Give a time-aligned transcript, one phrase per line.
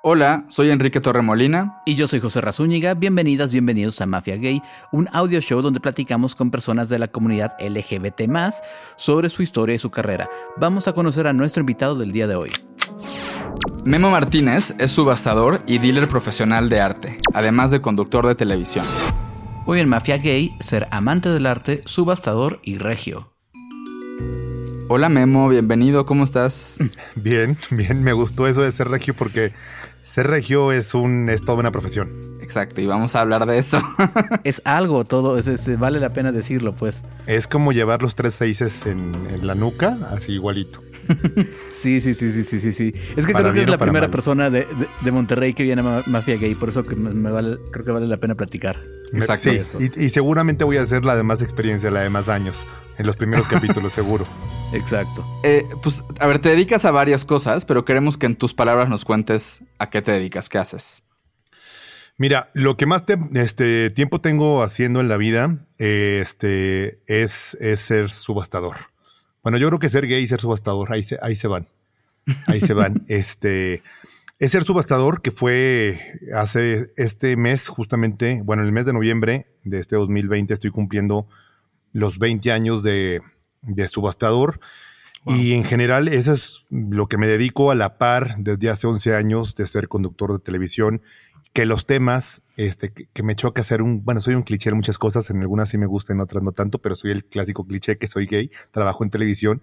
[0.00, 1.82] Hola, soy Enrique Torremolina.
[1.84, 2.94] Y yo soy José Razúñiga.
[2.94, 7.56] Bienvenidas, bienvenidos a Mafia Gay, un audio show donde platicamos con personas de la comunidad
[7.58, 8.30] LGBT
[8.96, 10.30] sobre su historia y su carrera.
[10.56, 12.50] Vamos a conocer a nuestro invitado del día de hoy.
[13.84, 18.86] Memo Martínez es subastador y dealer profesional de arte, además de conductor de televisión.
[19.66, 23.32] Hoy en Mafia Gay, ser amante del arte, subastador y regio.
[24.90, 26.78] Hola Memo, bienvenido, ¿cómo estás?
[27.14, 29.52] Bien, bien, me gustó eso de ser regio porque
[30.08, 32.38] ser regio es, un, es toda una profesión.
[32.40, 33.78] Exacto, y vamos a hablar de eso.
[34.44, 37.02] es algo, todo, es, vale la pena decirlo, pues.
[37.26, 40.82] Es como llevar los tres seises en, la nuca, así igualito.
[41.74, 42.94] sí, sí, sí, sí, sí, sí, sí.
[43.16, 44.66] Es que creo que es la primera persona de,
[45.12, 48.16] Monterrey que viene a Mafia Gay, por eso que me, vale, creo que vale la
[48.16, 48.78] pena platicar.
[49.12, 49.50] Exacto.
[49.50, 52.64] Sí, y, y, seguramente voy a hacer la de más experiencia, la de más años,
[52.98, 54.26] en los primeros capítulos, seguro.
[54.72, 55.24] Exacto.
[55.42, 58.88] Eh, pues, a ver, te dedicas a varias cosas, pero queremos que en tus palabras
[58.88, 61.04] nos cuentes a qué te dedicas, qué haces.
[62.18, 68.76] Mira, lo que más este, tiempo tengo haciendo en la vida este, es, ser subastador.
[69.44, 71.68] Bueno, yo creo que ser gay y ser subastador, ahí se, ahí se van.
[72.46, 73.04] Ahí se van.
[73.08, 73.82] Este,
[74.40, 76.00] es ser subastador que fue
[76.34, 81.28] hace este mes, justamente, bueno, el mes de noviembre de este 2020, estoy cumpliendo
[81.92, 83.20] los 20 años de,
[83.62, 84.60] de subastador.
[85.26, 89.14] Y en general eso es lo que me dedico a la par desde hace 11
[89.14, 91.02] años de ser conductor de televisión,
[91.52, 94.96] que los temas este, que, me choca hacer un, bueno, soy un cliché en muchas
[94.96, 97.98] cosas, en algunas sí me gustan, en otras no tanto, pero soy el clásico cliché
[97.98, 99.62] que soy gay, trabajo en televisión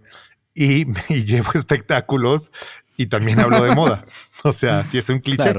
[0.53, 0.85] y,
[1.25, 2.51] llevo espectáculos
[2.97, 4.05] y también hablo de moda.
[4.43, 5.53] O sea, sí es un cliché,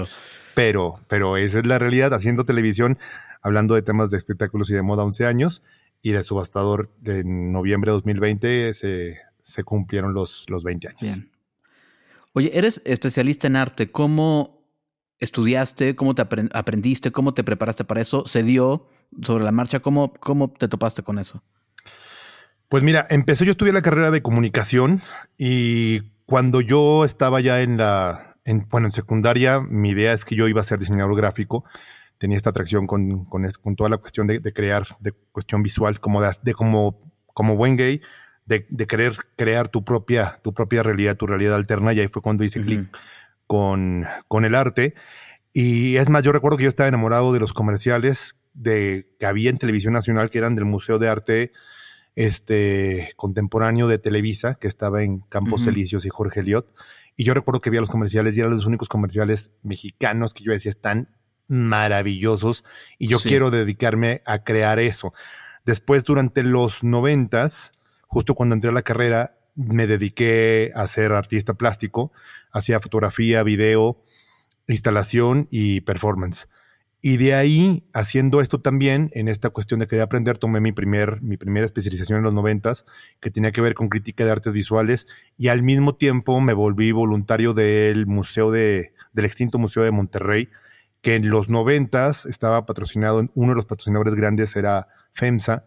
[0.55, 2.99] pero, pero esa es la realidad, haciendo televisión,
[3.43, 5.63] hablando de temas de espectáculos y de moda 11 años
[6.03, 11.01] y de subastador en noviembre de 2020 se, se cumplieron los, los 20 años.
[11.01, 11.31] Bien.
[12.33, 13.91] Oye, eres especialista en arte.
[13.91, 14.69] ¿Cómo
[15.19, 15.97] estudiaste?
[15.97, 17.11] ¿Cómo te aprendiste?
[17.11, 18.27] ¿Cómo te preparaste para eso?
[18.27, 18.89] ¿Se dio
[19.23, 19.81] sobre la marcha?
[19.81, 21.43] ¿Cómo, cómo te topaste con eso?
[22.69, 25.01] Pues mira, empecé yo a estudiar la carrera de comunicación
[25.39, 30.35] y cuando yo estaba ya en la, en, bueno, en secundaria, mi idea es que
[30.35, 31.65] yo iba a ser diseñador gráfico
[32.19, 36.55] tenía esta atracción con, con, toda la cuestión de, crear, de cuestión visual, como de,
[36.55, 36.99] como,
[37.35, 38.01] como buen gay,
[38.47, 41.93] de, querer crear tu propia, tu propia realidad, tu realidad alterna.
[41.93, 42.89] Y ahí fue cuando hice clic
[43.47, 44.95] con, con el arte.
[45.53, 49.51] Y es más, yo recuerdo que yo estaba enamorado de los comerciales de, que había
[49.51, 51.53] en Televisión Nacional, que eran del Museo de Arte
[52.15, 56.67] este, Contemporáneo de Televisa, que estaba en Campos Elíseos y Jorge Eliot.
[57.17, 60.53] Y yo recuerdo que vi los comerciales y eran los únicos comerciales mexicanos que yo
[60.53, 61.16] decía están
[61.49, 62.65] maravillosos
[62.99, 65.13] y yo quiero dedicarme a crear eso.
[65.65, 67.73] Después, durante los noventas,
[68.07, 72.13] justo cuando entré a la carrera, me dediqué a ser artista plástico,
[72.53, 74.03] hacía fotografía, video,
[74.69, 76.49] instalación y performance.
[77.03, 81.23] Y de ahí, haciendo esto también, en esta cuestión de querer aprender, tomé mi, primer,
[81.23, 82.85] mi primera especialización en los noventas,
[83.21, 85.07] que tenía que ver con crítica de artes visuales,
[85.39, 90.49] y al mismo tiempo me volví voluntario del Museo de, del extinto Museo de Monterrey,
[91.07, 95.65] que en los noventas estaba patrocinado, uno de los patrocinadores grandes era FEMSA,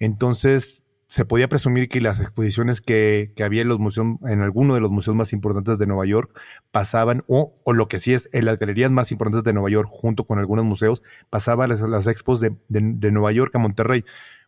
[0.00, 4.80] entonces se podía presumir que las exposiciones que, había en los museos, en alguno de
[4.80, 6.36] los museos más importantes de Nueva York,
[6.72, 9.88] pasaban, o, o, lo que sí es, en las galerías más importantes de Nueva York,
[9.88, 14.04] junto con algunos museos, pasaban las, las expos de, de, Nueva York a Monterrey,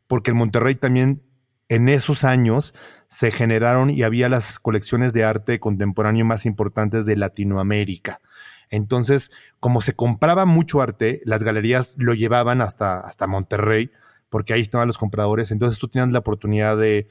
[0.09, 1.23] porque en Monterrey también
[1.69, 2.75] en esos años
[3.07, 8.21] se generaron y había las colecciones de arte contemporáneo más importantes de Latinoamérica.
[8.73, 13.93] Entonces, como se compraba mucho arte, las galerías lo llevaban hasta, hasta Monterrey,
[14.31, 15.51] porque ahí estaban los compradores.
[15.51, 17.07] Entonces tú tenías la oportunidad de,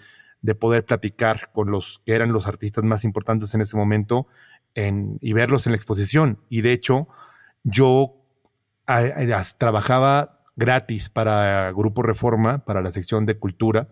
[0.60, 4.26] poder platicar con los que eran los artistas más importantes en ese momento
[4.74, 6.40] y verlos en la exposición.
[6.50, 7.08] Y de hecho,
[7.64, 8.16] yo
[9.60, 13.90] trabajaba gratis para Grupo Reforma, para la sección de cultura,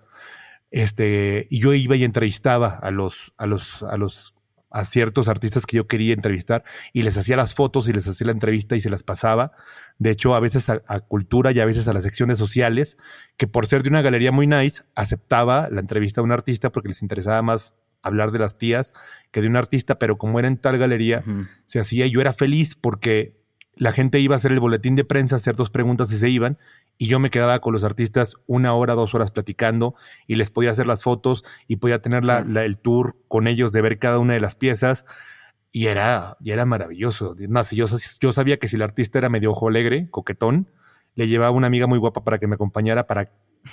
[0.72, 4.34] este, y yo iba y entrevistaba a los, a los, a los
[4.72, 6.64] a ciertos artistas que yo quería entrevistar
[6.94, 9.52] y les hacía las fotos y les hacía la entrevista y se las pasaba.
[9.98, 12.98] De hecho, a veces a, cultura y a veces a las secciones sociales,
[13.38, 16.90] que por ser de una galería muy nice, aceptaba la entrevista a un artista porque
[16.90, 18.94] les interesaba más hablar de las tías
[19.32, 21.24] que de un artista, pero como era en tal galería,
[21.66, 23.38] se hacía y yo era feliz porque
[23.76, 26.58] la gente iba a hacer el boletín de prensa, hacer dos preguntas y se iban,
[27.02, 29.96] y yo me quedaba con los artistas una hora, dos horas platicando
[30.28, 33.82] y les podía hacer las fotos y podía tener la, el tour con ellos de
[33.82, 35.06] ver cada una de las piezas
[35.72, 37.38] y era, y era maravilloso.
[37.48, 37.86] Más, yo,
[38.20, 40.70] yo sabía que si el artista era medio ojo alegre, coquetón,
[41.16, 43.32] le llevaba una amiga muy guapa para que me acompañara para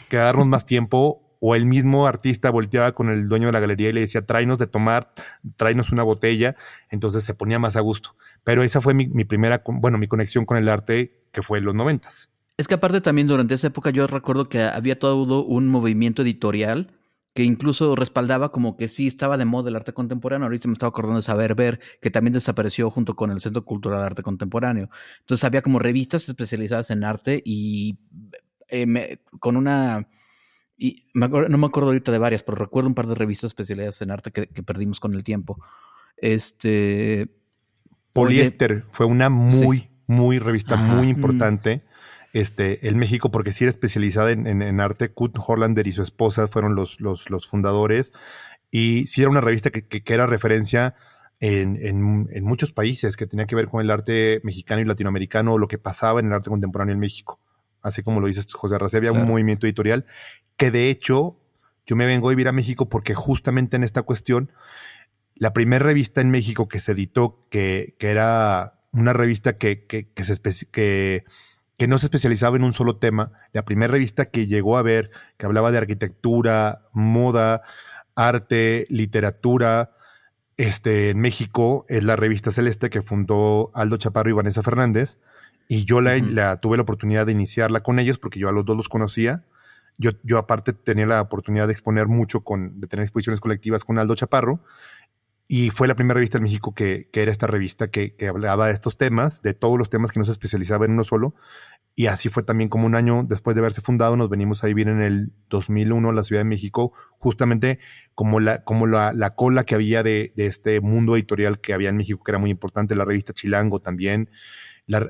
[0.09, 3.93] quedarnos más tiempo o el mismo artista volteaba con el dueño de la galería y
[3.93, 5.13] le decía, tráenos de tomar,
[5.57, 6.55] tráenos una botella,
[6.91, 8.15] entonces se ponía más a gusto.
[8.45, 11.75] Pero esa fue mi, primera, bueno, mi conexión con el arte que fue en los
[11.75, 12.31] noventas.
[12.57, 16.93] Es que aparte también durante esa época yo recuerdo que había todo un movimiento editorial
[17.35, 20.47] que incluso respaldaba como que sí estaba de moda el arte contemporáneo.
[20.47, 24.01] Ahorita me estaba acordando de Saber Ver, que también desapareció junto con el Centro Cultural
[24.01, 24.89] de Arte Contemporáneo.
[25.21, 27.99] Entonces había como revistas especializadas en arte y
[28.71, 30.09] eh, con una...
[30.79, 34.11] Y no me acuerdo ahorita de varias, pero recuerdo un par de revistas especializadas en
[34.13, 35.63] arte que, perdimos con el tiempo.
[36.17, 37.29] Este...
[38.15, 41.83] Poliéster fue una muy, muy revista muy importante
[42.41, 45.09] este, el México, porque sí era especializada en, arte.
[45.09, 48.13] Kurt Hollander y su esposa fueron los, los, los fundadores.
[48.71, 50.95] Y sí era una revista que, que, era referencia
[51.41, 55.67] en, en, muchos países, que tenía que ver con el arte mexicano y latinoamericano, lo
[55.67, 57.41] que pasaba en el arte contemporáneo en México.
[57.81, 60.05] Así como lo dices, José Arrasé, había un movimiento editorial
[60.59, 61.39] que de hecho
[61.87, 64.53] yo me vengo a vivir a México porque justamente en esta cuestión,
[65.37, 70.11] la primera revista en México que se editó, que, que era una revista que, que,
[70.11, 70.39] que se
[70.71, 71.25] que
[71.79, 73.33] que no se especializaba en un solo tema.
[73.53, 77.63] La primera revista que llegó a ver, que hablaba de arquitectura, moda,
[78.15, 79.93] arte, literatura,
[80.57, 85.19] este, en México, es la revista Celeste que fundó Aldo Chaparro y Vanessa Fernández.
[85.69, 88.77] Y yo la, tuve la oportunidad de iniciarla con ellos porque yo a los dos
[88.77, 89.45] los conocía.
[89.99, 93.99] Yo, yo aparte tenía la oportunidad de exponer mucho, con, de tener exposiciones colectivas con
[93.99, 94.61] Aldo Chaparro.
[95.49, 98.97] Y fue la primera revista en México que, era esta revista que, hablaba de estos
[98.97, 101.35] temas, de todos los temas que no se especializaba en uno solo.
[101.95, 104.89] Y así fue también como un año después de haberse fundado, nos venimos a vivir
[104.89, 107.79] en el 2001 a la Ciudad de México, justamente
[108.15, 112.23] como la, como la, cola que había de, este mundo editorial que había en México,
[112.23, 114.29] que era muy importante, la revista Chilango también.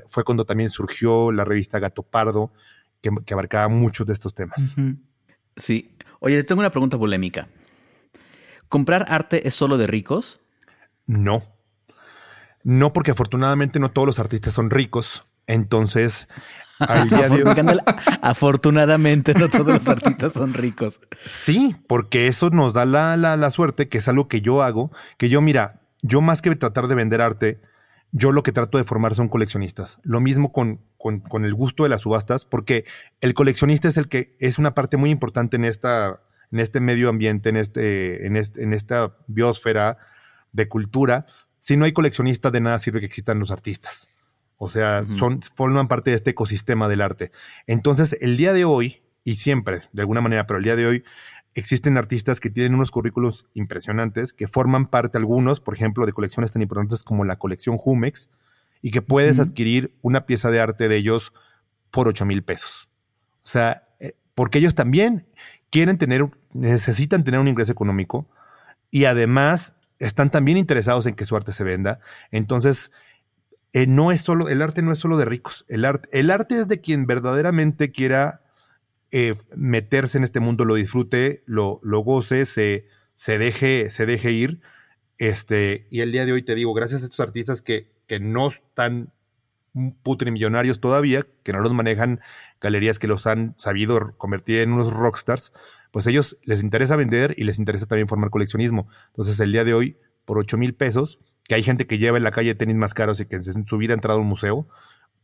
[0.07, 2.53] fue cuando también surgió la revista Gato Pardo,
[3.01, 4.75] que, que abarcaba muchos de estos temas.
[5.57, 5.91] Sí.
[6.19, 7.49] Oye, tengo una pregunta polémica.
[8.69, 10.39] ¿Comprar arte es solo de ricos?
[11.05, 11.43] No.
[12.63, 15.25] No, porque afortunadamente no todos los artistas son ricos.
[15.45, 16.27] Entonces,
[16.79, 17.55] al día de hoy...
[18.21, 21.01] Afortunadamente no todos los artistas son ricos.
[21.25, 25.29] Sí, porque eso nos da la, la, suerte, que es algo que yo hago, que
[25.29, 27.61] yo, mira, yo más que tratar de vender arte,
[28.11, 29.99] yo lo que trato de formar son coleccionistas.
[30.03, 32.85] Lo mismo con, con, con, el gusto de las subastas, porque
[33.21, 36.21] el coleccionista es el que es una parte muy importante en esta
[36.51, 39.97] en este medio ambiente, en, este, en, este, en esta biosfera
[40.51, 41.25] de cultura,
[41.59, 44.09] si no hay coleccionistas, de nada sirve que existan los artistas.
[44.57, 47.31] O sea, son, forman parte de este ecosistema del arte.
[47.67, 51.03] Entonces, el día de hoy, y siempre, de alguna manera, pero el día de hoy,
[51.53, 56.51] existen artistas que tienen unos currículos impresionantes, que forman parte algunos, por ejemplo, de colecciones
[56.51, 58.29] tan importantes como la colección Jumex,
[58.81, 61.33] y que puedes adquirir una pieza de arte de ellos
[61.91, 62.89] por 8 mil pesos.
[63.43, 65.27] O sea, eh, porque ellos también
[65.69, 68.27] quieren tener, necesitan tener un ingreso económico
[68.91, 71.99] y además están también interesados en que su arte se venda.
[72.31, 72.91] Entonces,
[73.73, 75.65] eh, no es solo, el arte no es solo de ricos.
[75.67, 78.41] El arte, el arte es de quien verdaderamente quiera
[79.11, 84.31] eh, meterse en este mundo, lo disfrute, lo, lo goce, se, se, deje, se deje
[84.31, 84.61] ir.
[85.17, 88.49] Este, y el día de hoy te digo, gracias a estos artistas que, que no
[88.49, 89.11] están
[90.03, 92.19] putrimillonarios todavía, que no los manejan
[92.61, 95.51] galerías que los han sabido convertir en unos rockstars,
[95.91, 98.87] pues ellos les interesa vender y les interesa también formar coleccionismo.
[99.07, 102.23] Entonces, el día de hoy, por 8 mil pesos, que hay gente que lleva en
[102.23, 104.67] la calle tenis más caros y que en su vida ha entrado a un museo,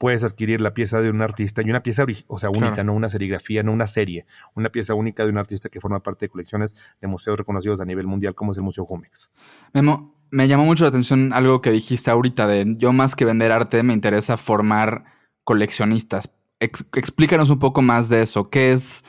[0.04, 3.08] puedes adquirir la pieza de un artista y una pieza, o sea, única, no una
[3.08, 6.76] serigrafía, no una serie, una pieza única de un artista que forma parte de colecciones
[7.00, 9.32] de museos reconocidos a nivel mundial como es el Museo Jumex.
[9.74, 13.54] Memo, me llamó mucho la atención algo que dijiste ahorita de yo más que vender
[13.54, 15.06] arte me interesa formar
[15.46, 18.50] coleccionistas explícanos un poco más de eso.
[18.50, 19.04] ¿Qué es,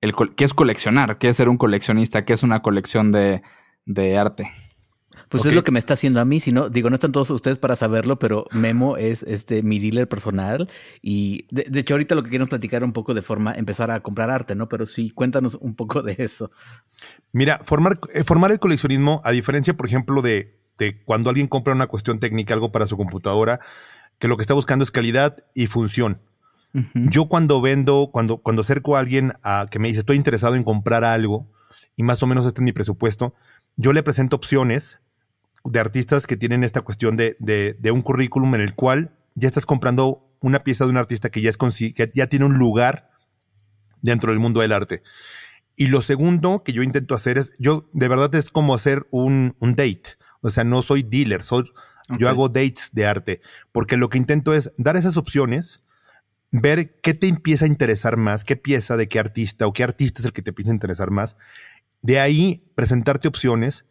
[0.00, 1.18] el, qué es coleccionar?
[1.18, 2.24] ¿Qué es ser un coleccionista?
[2.24, 3.42] ¿Qué es una colección de,
[4.18, 4.50] arte?
[5.28, 7.30] Pues es lo que me está haciendo a mí, si no, digo, no están todos
[7.30, 10.68] ustedes para saberlo, pero Memo es este mi dealer personal
[11.02, 14.30] y de, hecho ahorita lo que quiero platicar un poco de forma empezar a comprar
[14.30, 14.68] arte, ¿no?
[14.68, 16.50] Pero sí, cuéntanos un poco de eso.
[17.32, 21.74] Mira, formar, eh, formar el coleccionismo, a diferencia, por ejemplo, de, de cuando alguien compra
[21.74, 23.60] una cuestión técnica, algo para su computadora,
[24.18, 26.20] que lo que está buscando es calidad y función.
[26.92, 30.64] Yo cuando vendo, cuando, cuando acerco a alguien a que me dice estoy interesado en
[30.64, 31.46] comprar algo
[31.94, 33.32] y más o menos este es mi presupuesto,
[33.76, 35.00] yo le presento opciones
[35.64, 39.66] de artistas que tienen esta cuestión de, de, un currículum en el cual ya estás
[39.66, 43.10] comprando una pieza de un artista que ya, es que ya tiene un lugar
[44.02, 45.02] dentro del mundo del arte.
[45.76, 49.56] Y lo segundo que yo intento hacer es, yo de verdad es como hacer un,
[49.58, 50.16] un date.
[50.42, 51.64] O sea, no soy dealer, soy,
[52.18, 53.40] yo hago dates de arte,
[53.72, 55.80] porque lo que intento es dar esas opciones
[56.56, 60.22] ver qué te empieza a interesar más, qué pieza de qué artista o qué artista
[60.22, 61.36] es el que te empieza a interesar más.
[62.00, 63.86] De ahí presentarte opciones,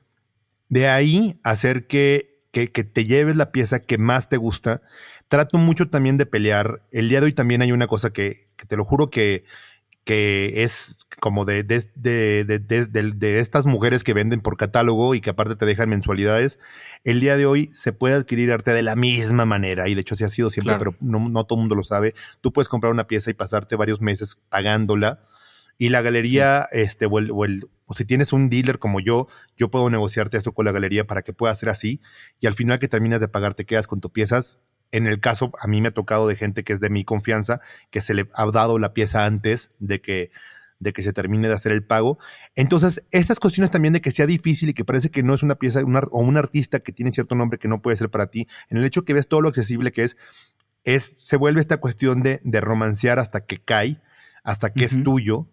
[0.69, 4.81] de ahí hacer que, que, te lleves la pieza que más te gusta.
[5.27, 6.81] Trato mucho también de pelear.
[6.91, 9.45] El día de hoy también hay una cosa que, que te lo juro que,
[10.03, 15.29] que es como de, de, de, de, estas mujeres que venden por catálogo y que
[15.29, 16.59] aparte te dejan mensualidades,
[17.03, 20.15] el día de hoy se puede adquirir arte de la misma manera y de hecho
[20.15, 22.13] así ha sido siempre, pero no, no, todo el mundo lo sabe.
[22.41, 25.21] Tú puedes comprar una pieza y pasarte varios meses pagándola
[25.77, 29.27] y la galería, este, o, el, o, el, o si tienes un dealer como yo,
[29.57, 32.01] yo puedo negociarte eso con la galería para que pueda ser así
[32.39, 34.61] y al final que terminas de pagar te quedas con tus piezas
[34.93, 37.59] en el caso, a mí me ha tocado de gente que es de mi confianza,
[37.89, 40.29] que se le ha dado la pieza antes de que,
[40.79, 42.19] de que se termine de hacer el pago.
[42.55, 45.55] Entonces, estas cuestiones también de que sea difícil y que parece que no es una
[45.55, 48.77] pieza o un artista que tiene cierto nombre que no puede ser para ti, en
[48.77, 50.15] el hecho que ves todo lo accesible que es,
[50.83, 53.99] es se vuelve esta cuestión de, de romancear hasta que cae,
[54.43, 55.47] hasta que es tuyo.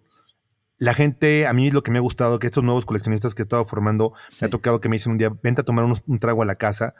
[0.80, 3.44] La gente, a mí lo que me ha gustado, que estos nuevos coleccionistas que he
[3.44, 6.42] estado formando, me ha tocado que me dicen un día, vente a tomar un trago
[6.42, 6.96] a la casa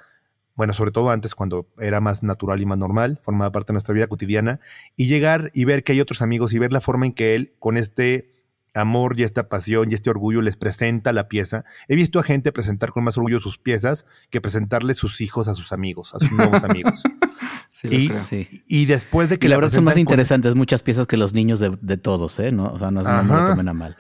[0.61, 3.95] bueno, sobre todo antes cuando era más natural y más normal, formaba parte de nuestra
[3.95, 4.61] vida cotidiana,
[4.95, 7.55] y llegar y ver que hay otros amigos y ver la forma en que él,
[7.59, 8.30] con este
[8.75, 11.65] amor y esta pasión y este orgullo, les presenta la pieza.
[11.89, 15.55] He visto a gente presentar con más orgullo sus piezas que presentarle sus hijos a
[15.55, 17.03] sus amigos, a sus nuevos amigos.
[17.85, 18.11] y,
[18.67, 19.49] y, después de que...
[19.49, 22.53] la, verdad son más interesantes muchas piezas que los niños de, todos, ¿eh?
[22.53, 22.67] ¿No?
[22.67, 23.97] O sea, no, no me lo tomen a mal.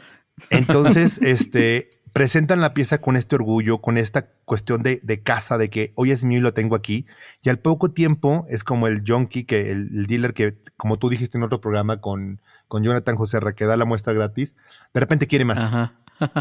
[0.48, 5.92] Entonces, este, presentan la pieza con este orgullo, con esta cuestión de, casa, de que
[5.94, 7.06] hoy es mío y lo tengo aquí.
[7.42, 11.38] Y al poco tiempo es como el junkie, que el, dealer que, como tú dijiste
[11.38, 14.56] en otro programa con, con Jonathan José que da la muestra gratis,
[14.92, 15.92] de repente quiere más.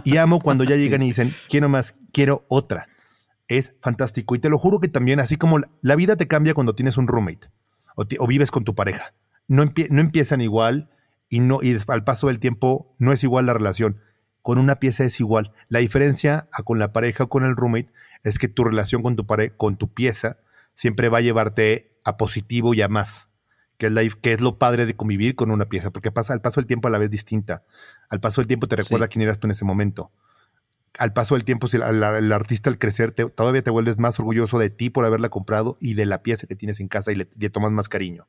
[0.03, 2.87] Y amo cuando ya llegan y dicen, quiero más, quiero otra.
[3.47, 4.35] Es fantástico.
[4.35, 7.07] Y te lo juro que también, así como la, vida te cambia cuando tienes un
[7.07, 7.47] roommate
[7.95, 9.13] o, vives con tu pareja.
[9.47, 10.89] No, no empiezan igual
[11.29, 14.01] y, no, y al paso del tiempo no es igual la relación
[14.41, 15.51] con una pieza es igual.
[15.67, 17.91] La diferencia con la pareja o con el roommate
[18.23, 19.25] es que tu relación con tu,
[19.57, 20.39] con tu pieza
[20.73, 23.29] siempre va a llevarte a positivo y a más,
[23.77, 26.41] que es, la, que es lo padre de convivir con una pieza, porque pasa al
[26.41, 27.59] paso del tiempo a la vez distinta.
[28.09, 30.11] Al paso del tiempo te recuerda quién eras tú en ese momento
[30.97, 34.69] al paso del tiempo, si el, artista al crecer, todavía te vuelves más orgulloso de
[34.69, 37.71] ti por haberla comprado y de la pieza que tienes en casa y le, tomas
[37.71, 38.27] más cariño.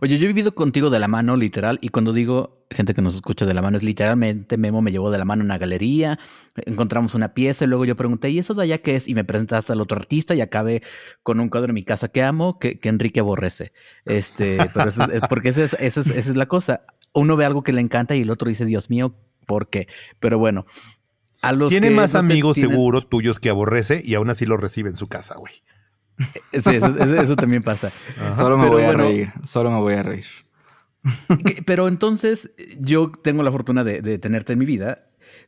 [0.00, 3.14] Oye, yo he vivido contigo de la mano, literal, y cuando digo gente que nos
[3.14, 6.18] escucha de la mano, es literalmente Memo me llevó de la mano a una galería,
[6.66, 9.08] encontramos una pieza y luego yo pregunté, ¿y eso de allá qué es?
[9.08, 10.82] Y me presentaste al otro artista y acabé
[11.22, 13.72] con un cuadro en mi casa que amo, que, Enrique aborrece.
[14.04, 16.82] Este, pero es, porque esa es, esa es la cosa.
[17.14, 19.14] Uno ve algo que le encanta y el otro dice, Dios mío,
[19.46, 19.88] ¿por qué?
[20.18, 20.66] Pero bueno,
[21.68, 25.36] tiene más amigos seguro tuyos que aborrece y aún así lo recibe en su casa,
[25.36, 25.52] güey.
[26.52, 26.78] Sí,
[27.20, 27.90] eso, también pasa.
[28.30, 30.26] Solo me voy a reír, solo me voy a reír.
[31.66, 34.94] Pero entonces yo tengo la fortuna de, tenerte en mi vida.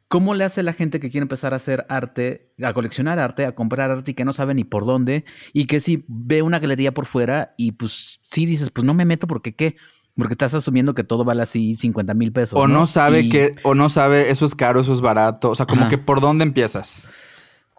[0.09, 3.55] ¿Cómo le hace la gente que quiere empezar a hacer arte, a coleccionar arte, a
[3.55, 5.25] comprar arte y que no sabe ni por dónde?
[5.53, 9.05] Y que si ve una galería por fuera y pues sí dices, pues no me
[9.05, 9.77] meto porque qué.
[10.17, 12.59] Porque estás asumiendo que todo vale así 50 mil pesos.
[12.59, 15.51] O no, sabe que, o no sabe, eso es caro, eso es barato.
[15.51, 17.11] O sea, como que por dónde empiezas.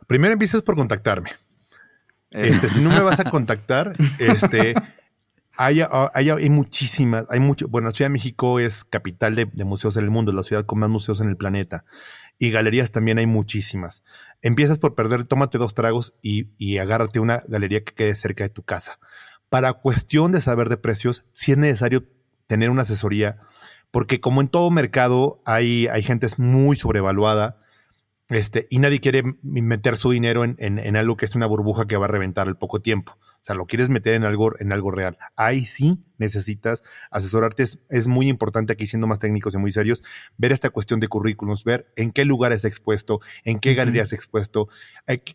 [0.08, 1.32] Primero empiezas por contactarme.
[2.32, 4.76] Este, si no me vas a contactar, este,
[5.58, 7.68] hay, hay, muchísimas, hay mucho.
[7.68, 10.66] Bueno, la Ciudad de México es capital de, museos en el mundo, es la ciudad
[10.66, 11.86] con más museos en el planeta.
[12.38, 14.04] Y galerías también hay muchísimas.
[14.42, 18.50] Empiezas por perder, tómate dos tragos y, y agárrate una galería que quede cerca de
[18.50, 19.00] tu casa.
[19.48, 22.04] Para cuestión de saber de precios, si es necesario
[22.48, 23.38] tener una asesoría,
[23.92, 27.58] porque como en todo mercado hay, hay gente muy sobrevaluada
[28.30, 31.96] este, y nadie quiere meter su dinero en, en, algo que es una burbuja que
[31.96, 33.18] va a reventar al poco tiempo.
[33.46, 35.20] O sea, lo quieres meter en algo, en algo real.
[35.36, 37.64] Ahí sí necesitas asesorarte.
[37.90, 40.02] Es, muy importante aquí, siendo más técnicos y muy serios,
[40.38, 44.70] ver esta cuestión de currículums, ver en qué lugar es expuesto, en qué galerías expuesto,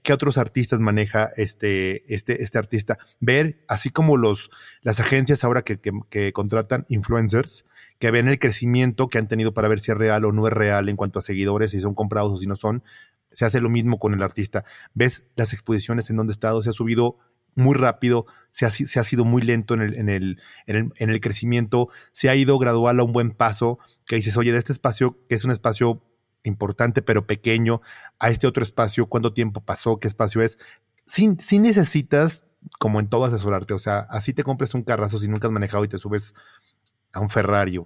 [0.02, 2.98] qué otros artistas maneja este, este, este artista.
[3.20, 4.50] Ver, así como los,
[4.82, 7.64] las agencias ahora que, que contratan influencers,
[8.00, 10.52] que ven el crecimiento que han tenido para ver si es real o no es
[10.52, 12.82] real en cuanto a seguidores, si son comprados o si no son.
[13.30, 14.64] Se hace lo mismo con el artista.
[14.94, 17.18] Ves las exposiciones en donde ha estado, se ha subido
[17.54, 21.20] muy rápido, se ha, se ha sido muy lento en el, en, el, en, el,
[21.20, 25.18] crecimiento, se ha ido gradual a un buen paso, que dices, oye, de este espacio,
[25.28, 26.02] que es un espacio
[26.42, 27.82] importante pero pequeño,
[28.18, 30.58] a este otro espacio, cuánto tiempo pasó, qué espacio es.
[31.04, 31.28] Sí,
[31.58, 32.46] necesitas,
[32.78, 33.74] como en todo, asesorarte.
[33.74, 36.34] O sea, así te compres un carrazo si nunca has manejado y te subes
[37.12, 37.80] a un Ferrari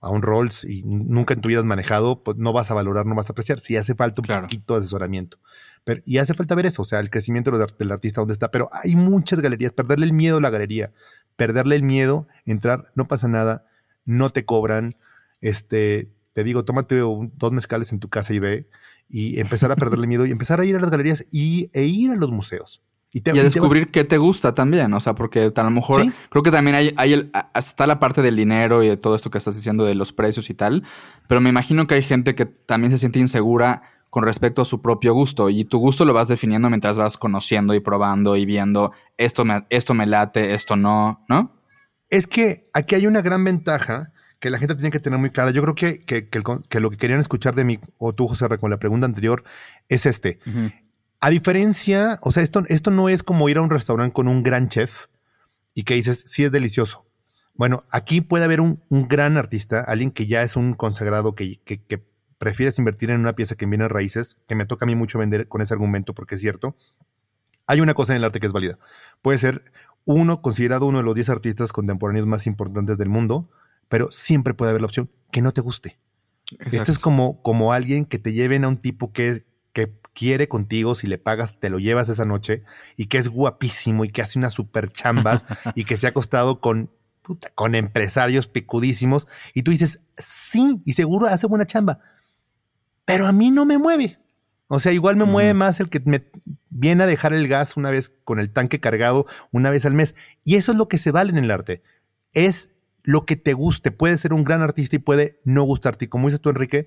[0.00, 3.04] a un Rolls y nunca en tu vida has manejado, pues no vas a valorar,
[3.04, 3.60] no vas a apreciar.
[3.60, 5.38] Si hace falta un poquito de asesoramiento.
[5.84, 8.50] Pero, y hace falta ver eso, o sea, el crecimiento del artista donde está.
[8.50, 10.92] Pero hay muchas galerías, perderle el miedo a la galería,
[11.36, 13.66] perderle el miedo, entrar, no pasa nada,
[14.04, 14.96] no te cobran,
[15.40, 18.68] este, te digo, tómate dos mezcales en tu casa y ve,
[19.08, 22.10] y empezar a perderle miedo y empezar a ir a las galerías y, e ir
[22.10, 22.82] a los museos.
[23.12, 26.52] Y, a descubrir qué te gusta también, o sea, porque a lo mejor creo que
[26.52, 29.56] también hay, hay el, está la parte del dinero y de todo esto que estás
[29.56, 30.84] diciendo de los precios y tal,
[31.26, 34.80] pero me imagino que hay gente que también se siente insegura con respecto a su
[34.80, 38.92] propio gusto y tu gusto lo vas definiendo mientras vas conociendo y probando y viendo
[39.16, 41.56] esto me, esto me late, esto no, ¿no?
[42.10, 45.50] Es que aquí hay una gran ventaja que la gente tiene que tener muy clara.
[45.50, 48.78] Yo creo que, que, lo que querían escuchar de mí, o tú, José, con la
[48.78, 49.44] pregunta anterior,
[49.88, 50.40] es este.
[51.20, 54.42] A diferencia, o sea, esto, esto no es como ir a un restaurante con un
[54.42, 55.06] gran chef
[55.74, 57.06] y que dices, sí es delicioso.
[57.54, 62.02] Bueno, aquí puede haber un, gran artista, alguien que ya es un consagrado, que, que,
[62.38, 65.18] prefieres invertir en una pieza que viene a raíces, que me toca a mí mucho
[65.18, 66.74] vender con ese argumento porque es cierto.
[67.66, 68.78] Hay una cosa en el arte que es válida.
[69.20, 69.70] Puede ser
[70.06, 73.50] uno considerado uno de los 10 artistas contemporáneos más importantes del mundo,
[73.90, 75.98] pero siempre puede haber la opción que no te guste.
[76.72, 79.44] Esto es como, como alguien que te lleven a un tipo que, que
[80.20, 82.62] quiere contigo, si le pagas, te lo llevas esa noche
[82.94, 86.60] y que es guapísimo y que hace unas super chambas y que se ha acostado
[86.60, 86.90] con,
[87.54, 92.00] con empresarios picudísimos y tú dices, sí, y seguro hace buena chamba,
[93.06, 94.18] pero a mí no me mueve.
[94.68, 96.26] O sea, igual me mueve más el que me
[96.68, 100.16] viene a dejar el gas una vez con el tanque cargado una vez al mes.
[100.44, 101.82] Y eso es lo que se vale en el arte.
[102.34, 103.90] Es lo que te guste.
[103.90, 106.04] Puede ser un gran artista y puede no gustarte.
[106.04, 106.86] Y como dices tú, Enrique,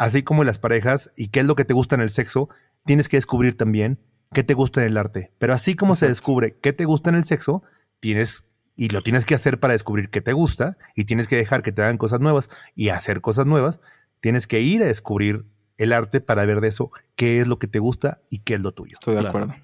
[0.00, 2.48] así como las parejas y qué es lo que te gusta en el sexo,
[2.84, 3.98] tienes que descubrir también
[4.32, 5.32] qué te gusta en el arte.
[5.38, 7.62] Pero así como se descubre qué te gusta en el sexo,
[8.00, 8.44] tienes
[8.76, 11.70] y lo tienes que hacer para descubrir qué te gusta y tienes que dejar que
[11.70, 13.80] te hagan cosas nuevas y hacer cosas nuevas.
[14.20, 15.40] Tienes que ir a descubrir
[15.76, 18.60] el arte para ver de eso qué es lo que te gusta y qué es
[18.60, 18.94] lo tuyo.
[18.94, 19.54] Estoy de acuerdo.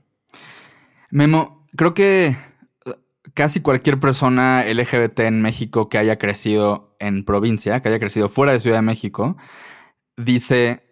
[1.11, 2.37] Memo, creo que
[2.85, 2.90] uh,
[3.32, 8.52] casi cualquier persona LGBT en México que haya crecido en provincia, que haya crecido fuera
[8.52, 9.37] de Ciudad de México,
[10.16, 10.85] dice,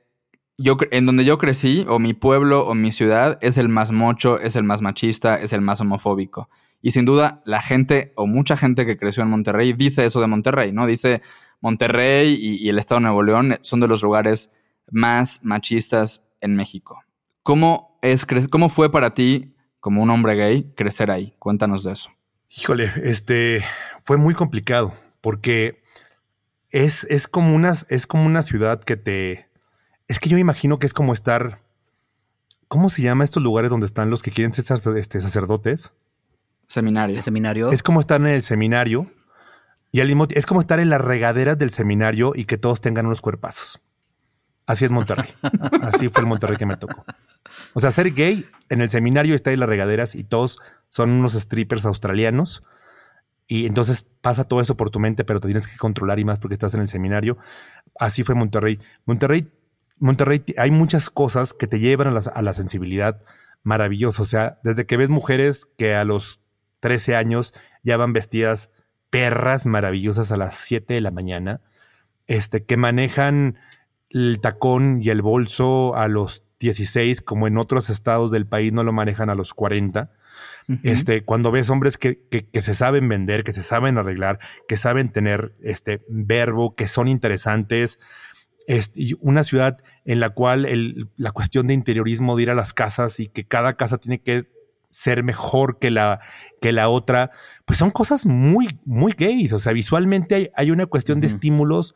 [0.56, 4.38] yo, en donde yo crecí, o mi pueblo o mi ciudad, es el más mocho,
[4.38, 6.48] es el más machista, es el más homofóbico.
[6.80, 10.26] Y sin duda, la gente o mucha gente que creció en Monterrey dice eso de
[10.26, 10.86] Monterrey, ¿no?
[10.86, 11.22] Dice
[11.60, 14.52] Monterrey y, el estado de Nuevo León son de los lugares
[14.90, 17.02] más machistas en México.
[17.42, 21.34] ¿Cómo, es, ¿Cómo fue para ti, como un hombre gay, crecer ahí?
[21.38, 22.10] Cuéntanos de eso.
[22.50, 23.64] Híjole, este
[24.02, 25.82] fue muy complicado porque
[26.70, 29.48] es, es, como es como una ciudad que te.
[30.08, 31.58] Es que yo imagino que es como estar.
[32.68, 34.64] ¿Cómo se llama estos lugares donde están los que quieren ser
[34.96, 35.92] este, sacerdotes?
[36.66, 37.20] Seminario.
[37.22, 37.70] seminario?
[37.70, 39.10] Es como estar en el seminario
[39.92, 43.06] y al mismo es como estar en las regaderas del seminario y que todos tengan
[43.06, 43.80] unos cuerpazos.
[44.66, 45.28] Así es Monterrey.
[45.82, 47.04] Así fue el Monterrey que me tocó.
[47.74, 51.34] O sea, ser gay en el seminario está en las regaderas y todos son unos
[51.34, 52.64] strippers australianos
[53.46, 56.38] y entonces pasa todo eso por tu mente, pero te tienes que controlar y más
[56.38, 57.36] porque estás en el seminario.
[57.98, 58.80] Así fue Monterrey.
[59.04, 59.50] Monterrey,
[60.00, 63.22] Monterrey, hay muchas cosas que te llevan a la, sensibilidad
[63.62, 64.22] maravillosa.
[64.22, 66.40] O sea, desde que ves mujeres que a los
[66.80, 68.70] 13 años ya van vestidas
[69.10, 71.60] perras maravillosas a las 7 de la mañana,
[72.26, 73.58] este, que manejan
[74.10, 78.82] el tacón y el bolso a los 16, como en otros estados del país no
[78.82, 80.10] lo manejan a los 40
[80.82, 85.10] este, cuando ves hombres que, que, se saben vender, que se saben arreglar, que saben
[85.10, 87.98] tener este verbo, que son interesantes,
[88.94, 92.72] y una ciudad en la cual el, la cuestión de interiorismo de ir a las
[92.72, 94.44] casas y que cada casa tiene que
[94.90, 96.20] ser mejor que la,
[96.60, 97.30] que la otra,
[97.64, 99.52] pues son cosas muy, muy gays.
[99.52, 101.94] O sea, visualmente hay, hay una cuestión de estímulos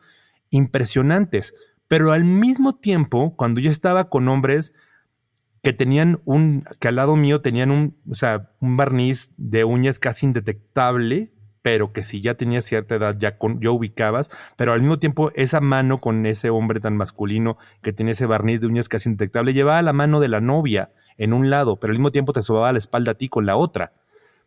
[0.49, 1.55] impresionantes.
[1.87, 4.73] Pero al mismo tiempo, cuando yo estaba con hombres
[5.63, 9.99] que tenían un, que al lado mío tenían un, o sea, un barniz de uñas
[9.99, 11.33] casi indetectable,
[11.71, 15.61] pero que si ya tenía cierta edad ya, con, ubicabas, pero al mismo tiempo esa
[15.61, 19.79] mano con ese hombre tan masculino que tenía ese barniz de uñas casi indetectable, llevaba
[19.83, 22.79] la mano de la novia en un lado, pero al mismo tiempo te sobaba la
[22.79, 23.93] espalda a ti con la otra.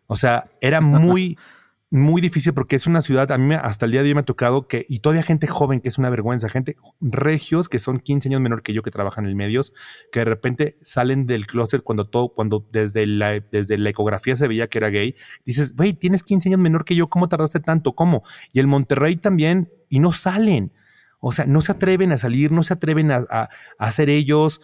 [0.08, 1.38] O sea, era muy,
[1.92, 4.24] muy difícil porque es una ciudad, a mí hasta el día de hoy me ha
[4.24, 8.30] tocado que, y todavía gente joven, que es una vergüenza, gente regios que son 15
[8.30, 9.74] años menor que yo que trabajan en medios,
[10.10, 14.48] que de repente salen del closet cuando todo, cuando desde la, desde la ecografía se
[14.48, 17.94] veía que era gay, dices, güey, tienes 15 años menor que yo, ¿cómo tardaste tanto?
[17.94, 18.22] ¿Cómo?
[18.54, 20.72] Y el Monterrey también, y no salen.
[21.20, 24.62] O sea, no se atreven a salir, no se atreven a, a, hacer ellos,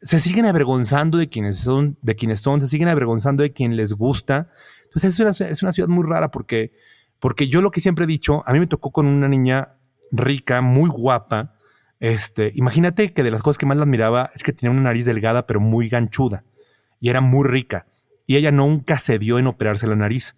[0.00, 3.92] se siguen avergonzando de quienes son, de quienes son, se siguen avergonzando de quien les
[3.92, 4.48] gusta.
[4.90, 6.72] Entonces es una, es una ciudad muy rara porque,
[7.18, 9.76] porque yo lo que siempre he dicho, a mí me tocó con una niña
[10.10, 11.54] rica, muy guapa.
[12.00, 15.04] Este, imagínate que de las cosas que más la admiraba es que tenía una nariz
[15.04, 16.44] delgada pero muy ganchuda
[16.98, 17.86] y era muy rica.
[18.26, 20.36] Y ella nunca se dio en operarse la nariz.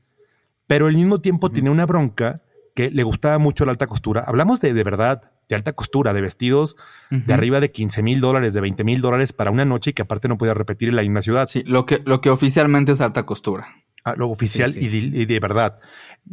[0.67, 2.37] pero al mismo tiempo tenía una bronca
[2.75, 4.25] que le gustaba mucho la alta costura.
[4.27, 6.77] Hablamos de de verdad, de alta costura, de vestidos
[7.11, 10.03] de arriba de 15 mil dólares, de 20 mil dólares para una noche y que
[10.03, 11.47] aparte no podía repetir en la misma ciudad.
[11.49, 13.67] Sí, lo que, lo que oficialmente es alta costura.
[14.17, 15.79] Lo oficial Y, de, verdad.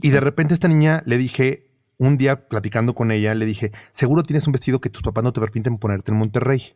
[0.02, 4.24] Y de repente esta niña le dije, un día platicando con ella, le dije, seguro
[4.24, 6.74] tienes un vestido que tus papás no te permiten ponerte en Monterrey.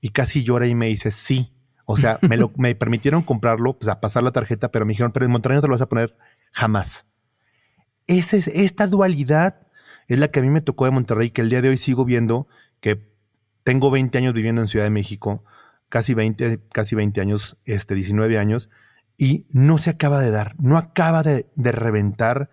[0.00, 1.52] Y casi llora y me dice, sí.
[1.84, 5.12] O sea, me, lo, me permitieron comprarlo, pues a pasar la tarjeta, pero me dijeron,
[5.12, 6.16] pero en Monterrey no te lo vas a poner
[6.52, 7.06] jamás.
[8.06, 9.66] Esa es, esta dualidad
[10.08, 12.04] es la que a mí me tocó de Monterrey, que el día de hoy sigo
[12.04, 12.48] viendo
[12.80, 13.10] que
[13.64, 15.44] tengo 20 años viviendo en Ciudad de México,
[15.88, 18.70] casi 20, casi 20 años, este, 19 años,
[19.20, 22.48] y no se acaba de dar, no acaba de, reventar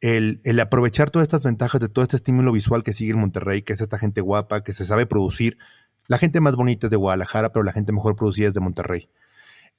[0.00, 3.62] el, el, aprovechar todas estas ventajas de todo este estímulo visual que sigue en Monterrey,
[3.62, 5.58] que es esta gente guapa, que se sabe producir.
[6.06, 9.10] La gente más bonita es de Guadalajara, pero la gente mejor producida es de Monterrey.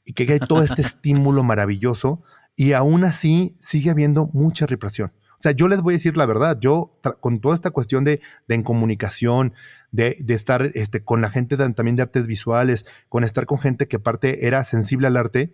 [0.04, 2.22] Y que hay todo este estímulo maravilloso
[2.58, 5.14] y aún así sigue habiendo mucha represión.
[5.38, 8.20] O sea, yo les voy a decir la verdad, yo con toda esta cuestión de,
[8.50, 9.54] de en comunicación,
[9.92, 13.88] de, de estar este, con la gente también de artes visuales, con estar con gente
[13.88, 15.54] que aparte era sensible al arte,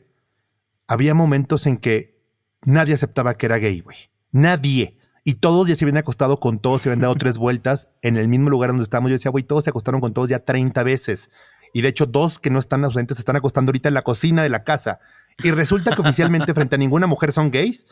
[0.92, 2.20] había momentos en que
[2.66, 3.96] nadie aceptaba que era gay, güey.
[4.34, 4.98] Nadie.
[5.24, 8.28] Y todos ya se habían acostado con todos, se habían dado tres vueltas en el
[8.28, 9.10] mismo lugar donde estábamos.
[9.10, 11.30] Yo decía, güey, todos se acostaron con todos ya 30 veces.
[11.74, 14.44] Y de hecho, dos que no están ausentes se están acostando ahorita en la cocina
[14.44, 15.00] de la casa.
[15.42, 17.88] Y resulta que oficialmente frente a ninguna mujer son gays.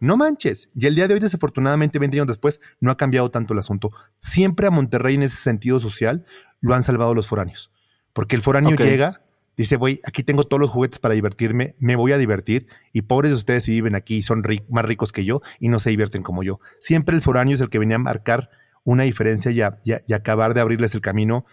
[0.00, 0.70] No manches.
[0.74, 3.92] Y el día de hoy, desafortunadamente, 20 años después, no ha cambiado tanto el asunto.
[4.18, 6.26] Siempre a Monterrey en ese sentido social
[6.60, 7.70] lo han salvado los foráneos.
[8.12, 9.22] Porque el foráneo llega,
[9.56, 12.66] dice, güey, aquí tengo todos los juguetes para divertirme, me voy a divertir.
[12.92, 15.90] Y pobres de ustedes si viven aquí son más ricos que yo y no se
[15.90, 16.60] divierten como yo.
[16.80, 18.50] Siempre el foráneo es el que venía a marcar
[18.84, 21.44] una diferencia y, y acabar de abrirles el camino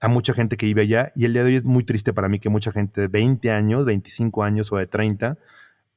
[0.00, 1.12] a mucha gente que vive allá.
[1.14, 3.50] Y el día de hoy es muy triste para mí que mucha gente de 20
[3.50, 5.38] años, 25 años o de 30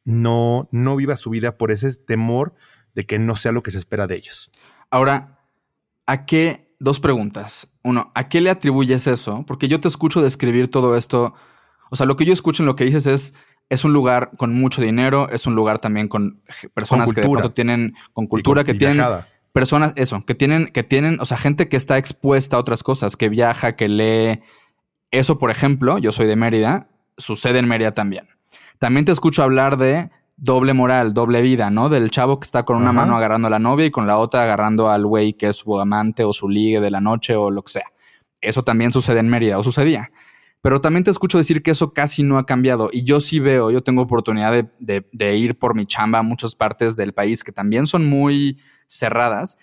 [0.06, 2.54] no, no viva su vida por ese temor
[2.93, 4.52] de que no sea lo que se espera de ellos.
[4.89, 5.39] Ahora,
[6.06, 6.76] ¿a qué?
[6.80, 7.73] Dos preguntas.
[7.84, 9.45] Uno, ¿a qué le atribuyes eso?
[9.47, 11.34] Porque yo te escucho describir todo esto.
[11.93, 13.36] O sea, lo que yo escucho en lo que dices es,
[13.69, 16.41] es un lugar con mucho dinero, es un lugar también con
[16.73, 19.06] personas que de pronto tienen, con cultura, que tienen
[19.51, 23.15] personas, eso, que tienen, que tienen, o sea, gente que está expuesta a otras cosas,
[23.15, 24.41] que viaja, que lee.
[25.12, 28.27] Eso, por ejemplo, yo soy de Mérida, sucede en Mérida también.
[28.79, 31.89] También te escucho hablar de doble moral, doble vida, ¿no?
[31.89, 34.41] Del chavo que está con una mano agarrando a la novia y con la otra
[34.41, 37.62] agarrando al güey que es su amante o su ligue de la noche o lo
[37.62, 37.86] que sea.
[38.41, 40.10] Eso también sucede en Mérida o sucedía.
[40.63, 42.89] Pero también te escucho decir que eso casi no ha cambiado.
[42.93, 46.95] Y yo sí veo, yo tengo oportunidad de, ir por mi chamba a muchas partes
[46.95, 49.58] del país que también son muy cerradas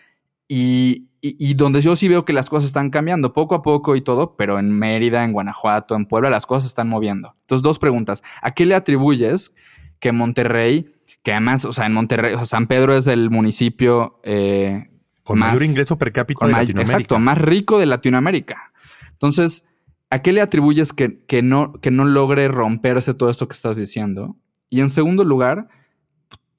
[0.46, 4.02] y, y, donde yo sí veo que las cosas están cambiando poco a poco y
[4.02, 7.34] todo, pero en Mérida, en Guanajuato, en Puebla, las cosas están moviendo.
[7.40, 8.22] Entonces, dos preguntas.
[8.42, 9.54] ¿A qué le atribuyes
[10.00, 14.20] que Monterrey, que además, o sea, en Monterrey, o sea, San Pedro es del municipio
[14.22, 14.90] eh,
[15.22, 16.82] con mayor ingreso per cápita de Latinoamérica.
[16.82, 18.70] Exacto, más rico de Latinoamérica.
[19.12, 19.64] Entonces,
[20.10, 23.76] ¿a qué le atribuyes que, que, no, que no logre romperse todo esto que estás
[23.76, 24.36] diciendo?
[24.68, 25.68] Y en segundo lugar,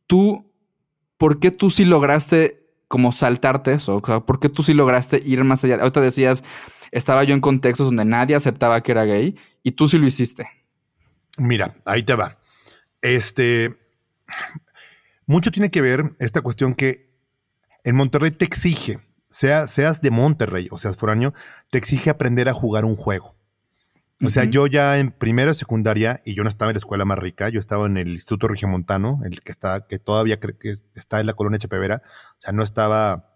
[0.08, 0.52] tú,
[1.18, 3.98] ¿por qué tú sí lograste como saltarte eso?
[3.98, 5.76] O sea, ¿por qué tú sí lograste ir más allá?
[5.76, 6.44] Ahorita decías,
[6.92, 10.48] estaba yo en contextos donde nadie aceptaba que era gay y tú sí lo hiciste.
[11.38, 12.38] Mira, ahí te va.
[13.02, 13.78] Este,
[15.26, 17.10] mucho tiene que ver esta cuestión que
[17.84, 21.34] en Monterrey te exige, sea, seas de Monterrey o seas foráneo,
[21.70, 23.36] te exige aprender a jugar un juego.
[24.24, 27.06] O sea, yo ya en primero de secundaria, y yo no estaba en la escuela
[27.06, 31.20] más rica, yo estaba en el Instituto Regiomontano, el que está, que todavía que está
[31.20, 32.04] en la colonia Chepevera.
[32.38, 33.36] O sea, no estaba,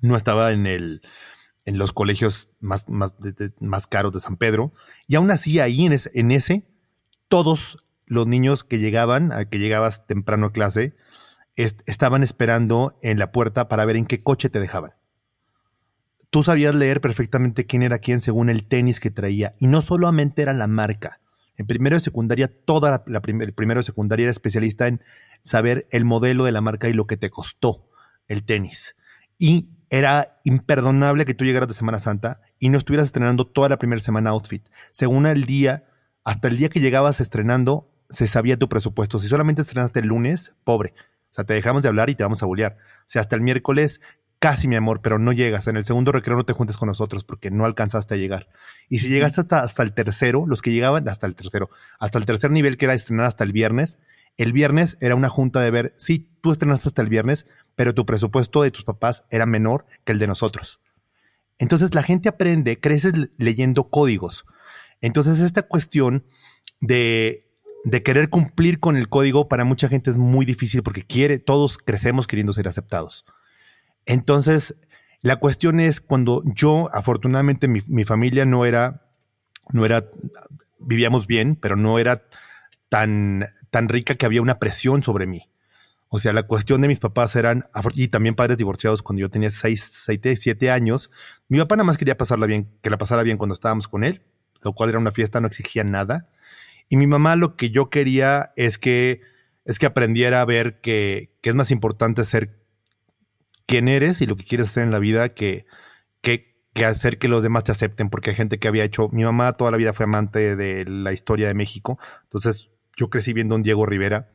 [0.00, 1.02] no estaba en el,
[1.64, 3.14] en los colegios más, más,
[3.60, 4.72] más caros de San Pedro.
[5.06, 6.68] Y aún así, ahí en ese, en ese,
[7.28, 10.96] todos los niños que llegaban, a que llegabas temprano a clase,
[11.56, 14.92] estaban esperando en la puerta para ver en qué coche te dejaban
[16.34, 19.54] tú sabías leer perfectamente quién era quién según el tenis que traía.
[19.60, 21.20] Y no solamente era la marca.
[21.56, 25.00] En primero de secundaria, toda la, el primero de secundaria era especialista en
[25.44, 27.88] saber el modelo de la marca y lo que te costó
[28.26, 28.96] el tenis.
[29.38, 33.78] Y era imperdonable que tú llegaras de Semana Santa y no estuvieras estrenando toda la
[33.78, 34.66] primera semana outfit.
[34.90, 35.84] Según el día,
[36.24, 39.20] hasta el día que llegabas estrenando, se sabía tu presupuesto.
[39.20, 40.94] Si solamente estrenaste el lunes, pobre.
[41.30, 42.76] O sea, te dejamos de hablar y te vamos a bullear.
[43.02, 44.00] O sea, hasta el miércoles
[44.44, 45.68] casi mi amor, pero no llegas.
[45.68, 48.50] En el segundo recreo no te juntes con nosotros porque no alcanzaste a llegar.
[48.90, 52.50] Y si llegaste hasta, el tercero, los que llegaban hasta el tercero, hasta el tercer
[52.50, 54.00] nivel que era estrenar hasta el viernes,
[54.36, 58.04] el viernes era una junta de ver, sí, tú estrenaste hasta el viernes, pero tu
[58.04, 60.78] presupuesto de tus papás era menor que el de nosotros.
[61.56, 64.44] Entonces la gente aprende, crece leyendo códigos.
[65.00, 66.26] Entonces esta cuestión
[66.82, 67.40] de
[67.86, 71.76] de querer cumplir con el código para mucha gente es muy difícil porque quiere, todos
[71.76, 73.26] crecemos queriendo ser aceptados.
[74.06, 74.76] Entonces,
[75.20, 79.08] la cuestión es cuando yo, afortunadamente, mi, mi familia no era,
[79.72, 80.04] no era,
[80.78, 82.24] vivíamos bien, pero no era
[82.88, 85.50] tan, tan rica que había una presión sobre mí.
[86.08, 87.64] O sea, la cuestión de mis papás eran,
[87.94, 91.10] y también padres divorciados cuando yo tenía 6, 7, 7 años.
[91.48, 94.22] Mi papá nada más quería pasarla bien, que la pasara bien cuando estábamos con él,
[94.62, 96.28] lo cual era una fiesta, no exigía nada.
[96.88, 99.22] Y mi mamá lo que yo quería es que,
[99.64, 102.63] es que aprendiera a ver que, que es más importante ser
[103.66, 105.66] quien eres y lo que quieres hacer en la vida que,
[106.20, 109.24] que, que hacer que los demás te acepten, porque hay gente que había hecho, mi
[109.24, 113.54] mamá toda la vida fue amante de la historia de México, entonces yo crecí viendo
[113.54, 114.30] a un Diego Rivera,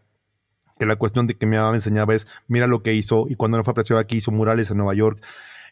[0.80, 3.36] que la cuestión de que mi mamá me enseñaba es, mira lo que hizo, y
[3.36, 5.22] cuando no fue apreciado aquí, hizo murales en Nueva York,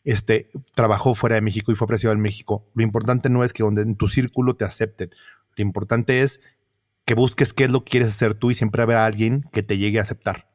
[0.03, 2.65] este, trabajó fuera de México y fue apreciado en México.
[2.75, 5.09] Lo importante no es que donde en tu círculo te acepten,
[5.55, 6.41] lo importante es
[7.05, 9.77] que busques qué es lo que quieres hacer tú y siempre habrá alguien que te
[9.77, 10.46] llegue a aceptar.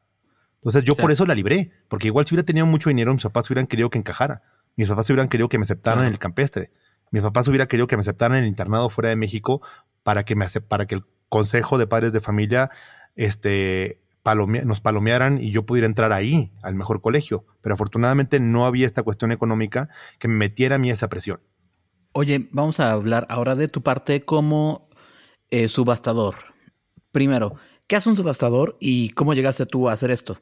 [0.63, 3.49] Entonces yo por eso la libré, porque igual si hubiera tenido mucho dinero, mis papás
[3.49, 4.43] hubieran querido que encajara.
[4.77, 6.71] Mis papás hubieran querido que me aceptaran en el campestre.
[7.11, 9.61] Mis papás hubieran querido que me aceptaran en el internado fuera de México
[10.03, 12.69] para que me para que el consejo de padres de familia
[13.15, 17.45] este, nos palomearan y yo pudiera entrar ahí, al mejor colegio.
[17.61, 21.41] Pero afortunadamente no había esta cuestión económica que me metiera a mí esa presión.
[22.13, 24.87] Oye, vamos a hablar ahora de tu parte como
[25.49, 26.35] eh, subastador.
[27.11, 27.55] Primero,
[27.93, 30.39] ¿qué hace un subastador y cómo llegaste tú a hacer esto?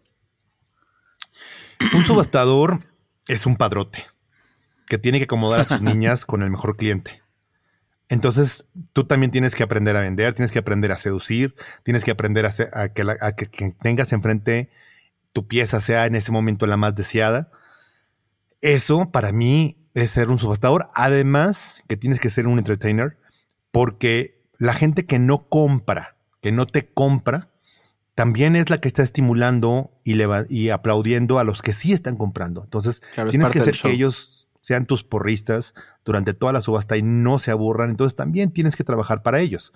[1.94, 2.86] Un subastador
[3.28, 4.06] es un padrote
[4.88, 7.22] que tiene que acomodar a sus niñas con el mejor cliente.
[8.08, 12.12] Entonces, tú también tienes que aprender a vender, tienes que aprender a seducir, tienes que
[12.12, 14.70] aprender a, que, a que quien tengas enfrente
[15.34, 17.52] tu pieza sea en ese momento la más deseada.
[18.62, 20.88] Eso para mí es ser un subastador.
[20.94, 23.18] Además, que tienes que ser un entertainer,
[23.72, 27.50] porque la gente que no compra, que no te compra,
[28.16, 30.16] también es la que está estimulando y,
[30.50, 32.64] y aplaudiendo a los que sí están comprando.
[32.64, 35.74] Entonces, tienes que hacer que ellos sean tus porristas
[36.04, 37.90] durante toda la subasta y no se aburran.
[37.90, 39.74] Entonces, también tienes que trabajar para ellos.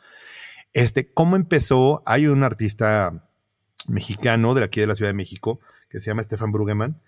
[0.74, 2.04] Este, ¿cómo empezó?
[2.06, 3.30] Hay un artista
[3.88, 7.02] mexicano de aquí de la Ciudad de México que se llama Stefan Brugeman.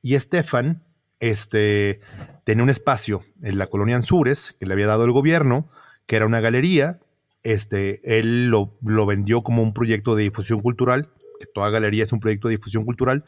[0.00, 0.82] Y Stefan
[1.20, 2.00] este,
[2.44, 5.68] tenía un espacio en la colonia Anzures que le había dado el gobierno,
[6.06, 6.98] que era una galería
[7.42, 12.20] este, él lo, vendió como un proyecto de difusión cultural, que toda galería es un
[12.20, 13.24] proyecto de difusión cultural,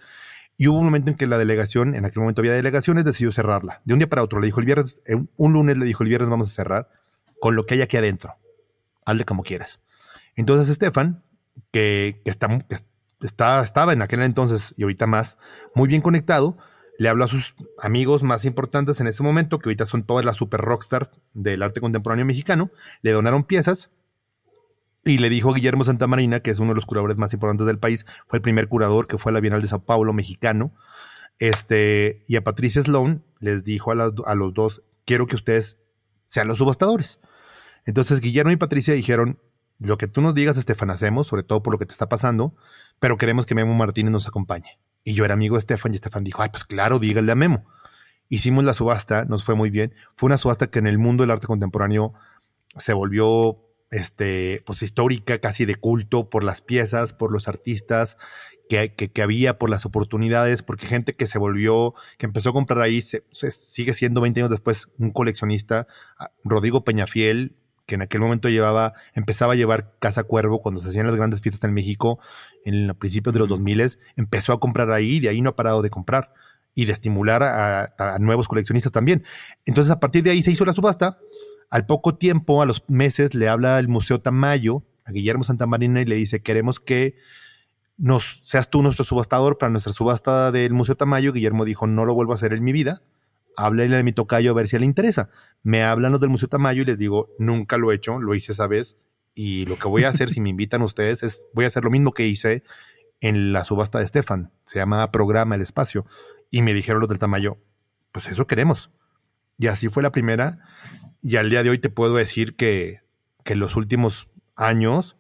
[0.57, 3.83] y hubo un momento en que la delegación, en aquel momento había delegaciones, decidió cerrarla.
[3.85, 5.03] De un día para otro, le dijo el viernes,
[5.37, 6.89] un lunes le dijo el viernes vamos a cerrar
[7.41, 8.35] con lo que hay aquí adentro.
[9.05, 9.83] Hazle como quieras.
[10.37, 11.23] Entonces Estefan,
[11.73, 12.23] que
[13.21, 15.39] está, estaba en aquel entonces y ahorita más,
[15.75, 16.57] muy bien conectado,
[16.99, 20.37] le habló a sus amigos más importantes en ese momento, que ahorita son todas las
[20.37, 22.71] super rockstars del arte contemporáneo mexicano,
[23.03, 23.91] le donaron piezas
[25.05, 28.07] y le dijo Guillermo Santamarina, que es uno de los curadores más importantes del país,
[28.27, 30.73] fue el primer curador que fue a la Bienal de Sao Paulo mexicano.
[31.39, 35.79] Este, y a Patricia Sloan les dijo a, a los dos, quiero que ustedes
[36.27, 37.21] sean los subastadores.
[37.85, 39.39] Entonces Guillermo y Patricia dijeron,
[39.79, 42.55] lo que tú nos digas, Estefan, hacemos, sobre todo por lo que te está pasando,
[43.01, 44.79] pero queremos que Memo Martínez nos acompañe.
[45.03, 47.67] Y yo era amigo de Estefan y Estefan dijo, ay, pues claro, díganle a Memo.
[48.29, 49.95] Hicimos la subasta, nos fue muy bien.
[50.17, 52.15] Fue una subasta que en el mundo del arte contemporáneo
[52.79, 58.17] se volvió este, pues histórica, casi de culto por las piezas, por los artistas
[58.69, 62.81] que, que, había, por las oportunidades, porque gente que se volvió, que empezó a comprar
[62.81, 65.87] ahí, se, sigue siendo 20 años después un coleccionista,
[66.19, 70.89] ah, Rodrigo Peñafiel, que en aquel momento llevaba, empezaba a llevar Casa Cuervo cuando se
[70.89, 72.19] hacían las grandes fiestas en México
[72.65, 75.57] en los principios de los 2000, empezó a comprar ahí y de ahí no ha
[75.57, 76.33] parado de comprar
[76.75, 79.23] y de estimular a, a nuevos coleccionistas también.
[79.67, 81.19] Entonces a partir de ahí se hizo la subasta
[81.75, 86.05] al poco tiempo, a los meses, le habla el Museo Tamayo a Guillermo Santamarina y
[86.05, 87.17] le dice, queremos que
[88.45, 91.33] seas tú nuestro subastador para nuestra subasta del Museo Tamayo.
[91.33, 93.03] Guillermo dijo, no lo vuelvo a hacer en mi vida.
[93.57, 95.31] Háblale a mi tocayo a ver si le interesa.
[95.65, 98.53] Me hablan los del Museo Tamayo y les digo, nunca lo he hecho, lo hice
[98.53, 98.97] esa vez.
[99.35, 101.91] Y lo que voy a hacer, si me invitan ustedes, es voy a hacer lo
[101.91, 102.63] mismo que hice
[103.21, 104.53] en la subasta de Estefan.
[104.65, 106.07] Se llama Programa el Espacio.
[106.53, 107.59] Y me dijeron los del Tamayo,
[108.13, 108.93] pues eso queremos.
[109.59, 110.57] Y así fue la primera.
[111.25, 113.01] Y al día de hoy te puedo decir que,
[113.45, 115.17] que en los últimos años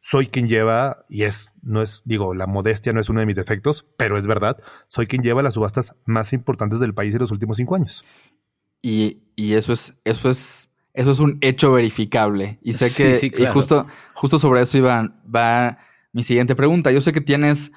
[0.00, 3.36] soy quien lleva, y es, no es, digo, la modestia no es uno de mis
[3.36, 7.30] defectos, pero es verdad, soy quien lleva las subastas más importantes del país en los
[7.30, 8.02] últimos cinco años.
[8.82, 12.58] Y, y eso es, eso es, eso es un hecho verificable.
[12.60, 15.78] Y sé que, y justo, justo sobre eso iba, va
[16.12, 16.90] mi siguiente pregunta.
[16.90, 17.70] Yo sé que tienes,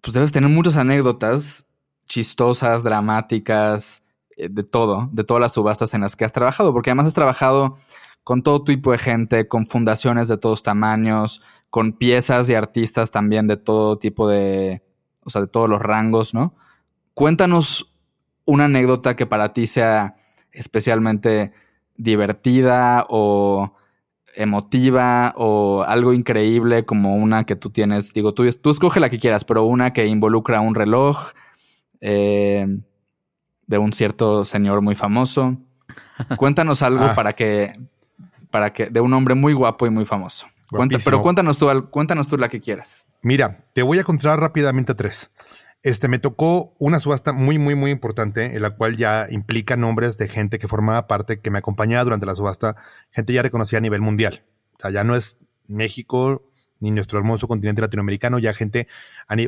[0.00, 1.66] pues debes tener muchas anécdotas
[2.06, 4.03] chistosas, dramáticas,
[4.36, 7.76] de todo, de todas las subastas en las que has trabajado, porque además has trabajado
[8.24, 13.46] con todo tipo de gente, con fundaciones de todos tamaños, con piezas y artistas también
[13.46, 14.82] de todo tipo de,
[15.22, 16.54] o sea, de todos los rangos, ¿no?
[17.12, 17.94] Cuéntanos
[18.44, 20.16] una anécdota que para ti sea
[20.52, 21.52] especialmente
[21.96, 23.72] divertida o
[24.36, 28.12] emotiva o algo increíble como una que tú tienes.
[28.14, 31.30] Digo, tú, tú escoge la que quieras, pero una que involucra un reloj
[32.00, 32.66] eh,
[33.66, 35.56] de un cierto señor muy famoso.
[36.36, 37.14] Cuéntanos algo ah.
[37.14, 37.72] para que,
[38.50, 40.46] para que, de un hombre muy guapo y muy famoso.
[41.04, 43.06] pero cuéntanos tú, cuéntanos tú la que quieras.
[43.22, 45.30] Mira, te voy a contar rápidamente tres.
[45.82, 50.16] Este, me tocó una subasta muy, muy, muy importante, en la cual ya implica nombres
[50.16, 52.74] de gente que formaba parte, que me acompañaba durante la subasta,
[53.10, 54.44] gente ya reconocida a nivel mundial.
[54.78, 55.36] O sea, ya no es
[55.68, 56.50] México
[56.80, 58.88] ni nuestro hermoso continente latinoamericano, ya gente,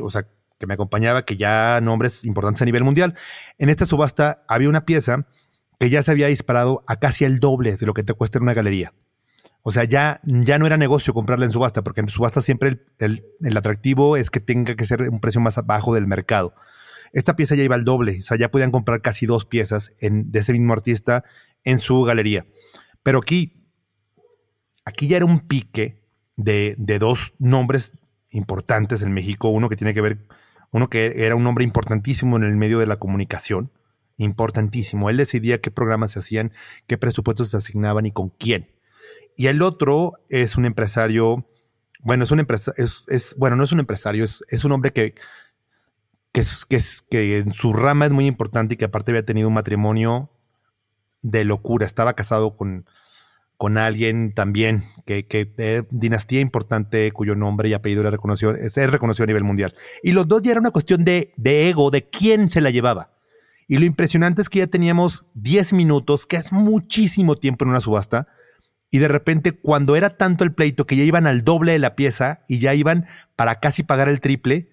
[0.01, 0.27] o sea,
[0.59, 3.15] que me acompañaba, que ya nombres importantes a nivel mundial.
[3.57, 5.27] En esta subasta había una pieza
[5.79, 8.43] que ya se había disparado a casi el doble de lo que te cuesta en
[8.43, 8.93] una galería.
[9.61, 13.57] O sea, ya, ya no era negocio comprarla en subasta, porque en subasta siempre el,
[13.57, 16.55] atractivo es que tenga que ser un precio más bajo del mercado.
[17.13, 20.39] Esta pieza ya iba al doble, o sea, ya podían comprar casi dos piezas de
[20.39, 21.23] ese mismo artista
[21.63, 22.45] en su galería.
[23.03, 23.69] Pero aquí,
[24.85, 26.01] aquí ya era un pique
[26.35, 27.93] de, de dos nombres
[28.31, 30.27] importantes en México, uno que tiene que ver,
[30.71, 33.71] uno que era un nombre importantísimo en el medio de la comunicación,
[34.17, 35.09] importantísimo.
[35.09, 36.51] Él decidía qué programas se hacían,
[36.87, 38.69] qué presupuestos se asignaban y con quién.
[39.35, 41.47] Y el otro es un empresario,
[42.01, 45.13] bueno, es un empresario, es, bueno, no es un empresario, es, es un hombre que,
[46.31, 49.53] que, que, que en su rama es muy importante y que aparte había tenido un
[49.53, 50.31] matrimonio
[51.21, 51.85] de locura.
[51.85, 52.85] Estaba casado con,
[53.57, 58.75] con alguien también que, que de dinastía importante cuyo nombre y apellido era reconocido, es,
[58.75, 59.73] reconocido a nivel mundial.
[60.03, 63.13] Y los dos ya era una cuestión de, de ego, de quién se la llevaba.
[63.67, 67.81] Y lo impresionante es que ya teníamos 10 minutos, que es muchísimo tiempo en una
[67.81, 68.27] subasta,
[68.91, 71.95] y de repente cuando era tanto el pleito que ya iban al doble de la
[71.95, 74.69] pieza y ya iban para casi pagar el triple,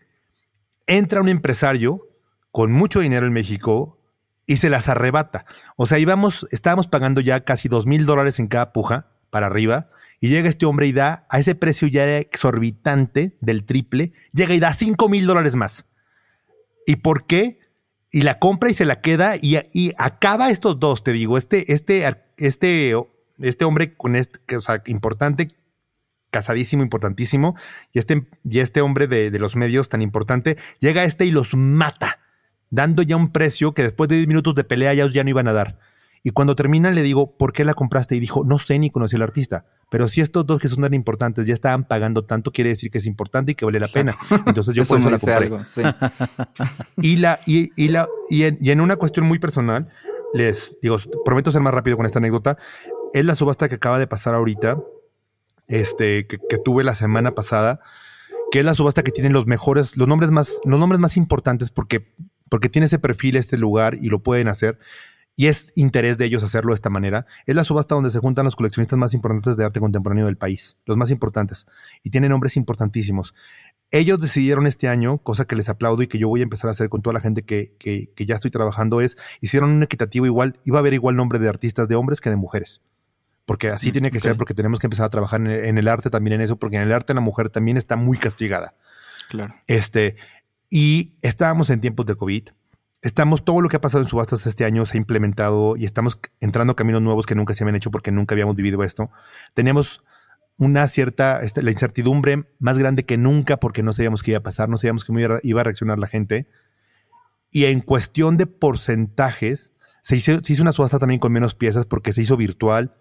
[0.86, 2.06] entra un empresario
[2.52, 3.98] con mucho dinero en México
[4.46, 5.46] y se las arrebata.
[5.76, 9.88] O sea, íbamos, estábamos pagando ya casi dos mil dólares en cada puja para arriba
[10.20, 14.60] y llega este hombre y da a ese precio ya exorbitante del triple, llega y
[14.60, 15.86] da cinco mil dólares más.
[16.86, 17.58] ¿Y por qué?
[18.12, 21.72] Y la compra y se la queda y, y acaba estos dos, te digo, este,
[21.72, 22.04] este,
[22.36, 22.94] este
[23.38, 25.48] este hombre con este, o importante,
[26.30, 27.56] casadísimo, importantísimo,
[27.92, 32.20] y este, y este hombre de, los medios tan importante, llega este y los mata,
[32.70, 35.48] dando ya un precio que después de 10 minutos de pelea ya, ya no iban
[35.48, 35.78] a dar.
[36.22, 38.16] Y cuando termina le digo, ¿por qué la compraste?
[38.16, 39.66] Y dijo, no sé ni conocí al artista.
[39.90, 42.98] Pero si estos dos que son tan importantes ya estaban pagando tanto, quiere decir que
[42.98, 44.16] es importante y que vale la pena.
[44.46, 45.50] Entonces yo por eso la compré.
[46.96, 49.88] y, la, y, y, la, y en, y en una cuestión muy personal,
[50.32, 52.58] les digo, prometo ser más rápido con esta anécdota
[53.14, 54.82] es la subasta que acaba de pasar ahorita,
[55.68, 57.78] este, que, tuve la semana pasada,
[58.50, 61.70] que es la subasta que tiene los mejores, los nombres más, los nombres más importantes
[61.70, 62.12] porque,
[62.48, 64.78] porque tiene ese perfil, este lugar y lo pueden hacer.
[65.36, 67.26] Y es interés de ellos hacerlo de esta manera.
[67.46, 70.76] Es la subasta donde se juntan los coleccionistas más importantes de arte contemporáneo del país,
[70.86, 71.66] los más importantes,
[72.04, 73.34] y tienen nombres importantísimos.
[73.90, 76.70] Ellos decidieron este año, cosa que les aplaudo y que yo voy a empezar a
[76.70, 80.26] hacer con toda la gente que, que, que ya estoy trabajando, es hicieron un equitativo
[80.26, 82.80] igual, iba a haber igual nombre de artistas de hombres que de mujeres
[83.46, 86.34] porque así tiene que ser, porque tenemos que empezar a trabajar en el, arte también
[86.34, 88.74] en eso, porque en el arte la mujer también está muy castigada.
[89.28, 89.54] Claro.
[89.66, 90.16] Este,
[90.74, 92.48] y estábamos en tiempos de COVID.
[93.00, 96.18] Estamos, todo lo que ha pasado en subastas este año se ha implementado y estamos
[96.40, 99.08] entrando caminos nuevos que nunca se habían hecho porque nunca habíamos vivido esto.
[99.54, 100.02] Tenemos
[100.58, 104.42] una cierta, este, la incertidumbre más grande que nunca porque no sabíamos qué iba a
[104.42, 106.48] pasar, no sabíamos cómo iba a reaccionar la gente.
[107.52, 111.86] Y en cuestión de porcentajes, se hizo, se hizo una subasta también con menos piezas
[111.86, 112.96] porque se hizo virtual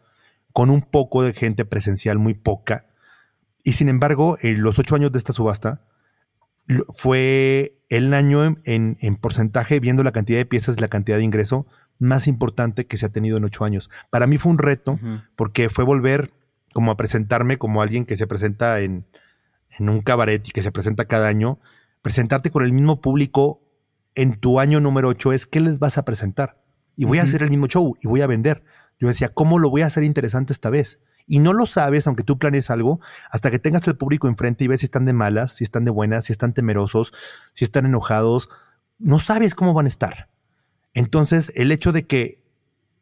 [0.52, 2.86] con un poco de gente presencial, muy poca.
[3.64, 5.88] Y sin embargo, en los ocho años de esta subasta,
[6.90, 11.68] fue el año en, porcentaje, viendo la cantidad de piezas y la cantidad de ingreso,
[12.00, 13.90] más importante que se ha tenido en ocho años.
[14.10, 15.00] Para mí fue un reto,
[15.36, 16.32] porque fue volver
[16.74, 19.06] como a presentarme como alguien que se presenta en,
[19.78, 21.60] en un cabaret y que se presenta cada año,
[22.02, 23.62] presentarte con el mismo público
[24.16, 26.62] en tu año número ocho es, ¿qué les vas a presentar?
[26.96, 28.64] Y voy a hacer el mismo show y voy a vender.
[29.00, 31.00] Yo decía, ¿cómo lo voy a hacer interesante esta vez?
[31.26, 33.00] Y no lo sabes, aunque tú planees algo,
[33.32, 35.92] hasta que tengas el público enfrente y ves si están de malas, si están de
[35.92, 37.14] buenas, si están temerosos,
[37.54, 38.50] si están enojados.
[39.00, 40.30] No sabes cómo van a estar.
[40.94, 42.44] Entonces, el hecho de que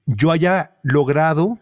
[0.05, 1.59] yo haya logrado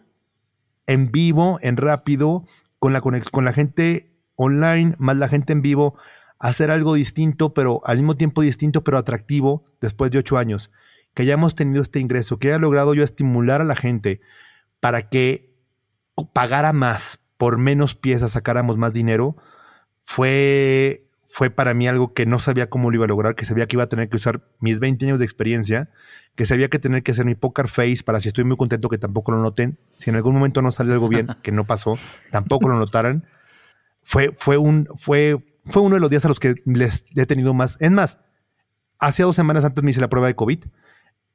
[0.86, 2.44] en vivo, en rápido,
[2.78, 5.96] con la, con la gente online, más la gente en vivo,
[6.38, 10.70] hacer algo distinto, pero al mismo tiempo distinto, pero atractivo, después de ocho años
[11.14, 14.20] que hayamos tenido este ingreso, que haya logrado yo estimular a la gente
[14.80, 15.49] para que
[16.26, 19.36] pagara más por menos piezas, sacáramos más dinero,
[20.02, 23.66] fue, fue para mí algo que no sabía cómo lo iba a lograr, que sabía
[23.66, 25.90] que iba a tener que usar mis 20 años de experiencia,
[26.34, 28.98] que sabía que tener que hacer mi poker face para si estoy muy contento que
[28.98, 31.96] tampoco lo noten, si en algún momento no sale algo bien, que no pasó,
[32.30, 33.26] tampoco lo notaran.
[34.02, 37.54] Fue, fue, un, fue, fue uno de los días a los que les he tenido
[37.54, 37.76] más.
[37.80, 38.18] Es más,
[38.98, 40.64] hace dos semanas antes me hice la prueba de COVID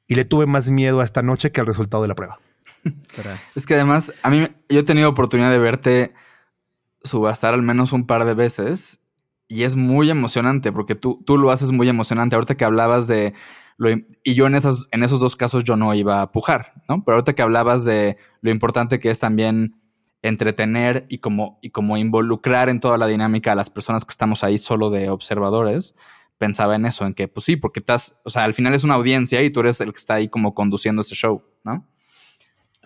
[0.08, 2.38] y le tuve más miedo a esta noche que al resultado de la prueba.
[3.56, 6.14] Es que además, a mí, yo he tenido oportunidad de verte
[7.02, 9.00] subastar al menos un par de veces
[9.48, 12.36] y es muy emocionante porque tú, tú lo haces muy emocionante.
[12.36, 13.34] Ahorita que hablabas de
[13.78, 17.04] lo, y yo en, en esos dos casos yo no iba a pujar, ¿no?
[17.04, 19.76] Pero ahorita que hablabas de lo importante que es también
[20.22, 24.42] entretener y como, y como involucrar en toda la dinámica a las personas que estamos
[24.42, 25.94] ahí solo de observadores,
[26.38, 28.94] pensaba en eso, en que pues sí, porque estás, o sea, al final es una
[28.94, 31.86] audiencia y tú eres el que está ahí como conduciendo ese show, ¿no?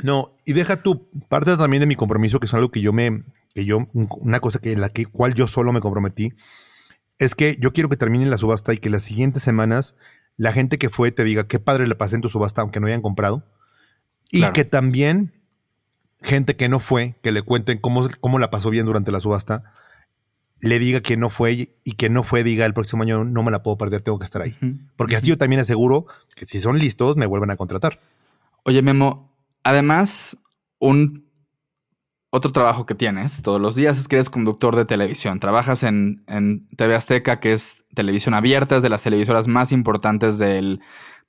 [0.02, 3.24] No, y deja tú, parte también de mi compromiso, que es algo que yo me,
[3.54, 6.32] que yo, una cosa que en la que, cual yo solo me comprometí,
[7.18, 9.94] es que yo quiero que termine la subasta y que las siguientes semanas
[10.40, 12.86] la gente que fue te diga qué padre le pasé en tu subasta, aunque no
[12.86, 13.44] hayan comprado.
[14.30, 15.32] Y que también
[16.22, 19.74] gente que no fue, que le cuenten cómo, cómo la pasó bien durante la subasta,
[20.60, 23.50] le diga que no fue y que no fue, diga el próximo año no me
[23.50, 24.56] la puedo perder, tengo que estar ahí.
[24.96, 28.00] Porque así yo también aseguro que si son listos, me vuelven a contratar.
[28.64, 29.29] Oye, Memo,
[29.64, 30.36] además,
[30.78, 31.30] un
[32.30, 35.40] otro trabajo que tienes todos los días es que eres conductor de televisión.
[35.40, 36.24] Trabajas en,
[36.76, 40.80] TV Azteca, que es televisión abierta, es de las televisoras más importantes del,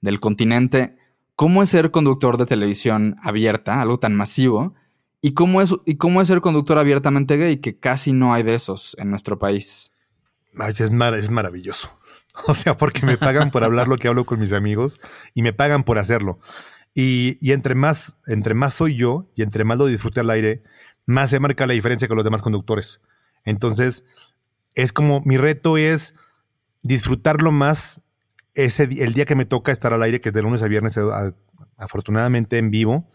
[0.01, 0.97] del continente.
[1.35, 4.75] ¿Cómo es ser conductor de televisión abierta, algo tan masivo?
[5.21, 7.57] ¿Y cómo, es, ¿Y cómo es ser conductor abiertamente gay?
[7.57, 9.91] Que casi no hay de esos en nuestro país.
[10.67, 10.91] Es, es
[11.31, 11.89] maravilloso.
[12.47, 15.01] O sea, porque me pagan por hablar lo que hablo con mis amigos
[15.33, 16.39] y me pagan por hacerlo.
[16.93, 20.63] Y, entre, más, entre más soy yo y entre más lo disfrute al aire,
[21.05, 22.99] más se marca la diferencia con los demás conductores.
[23.45, 24.03] Entonces,
[24.75, 26.15] es como mi reto es
[26.81, 28.01] disfrutarlo más
[28.53, 30.99] ese, el día que me toca estar al aire, que es de lunes a viernes,
[31.77, 33.11] afortunadamente en vivo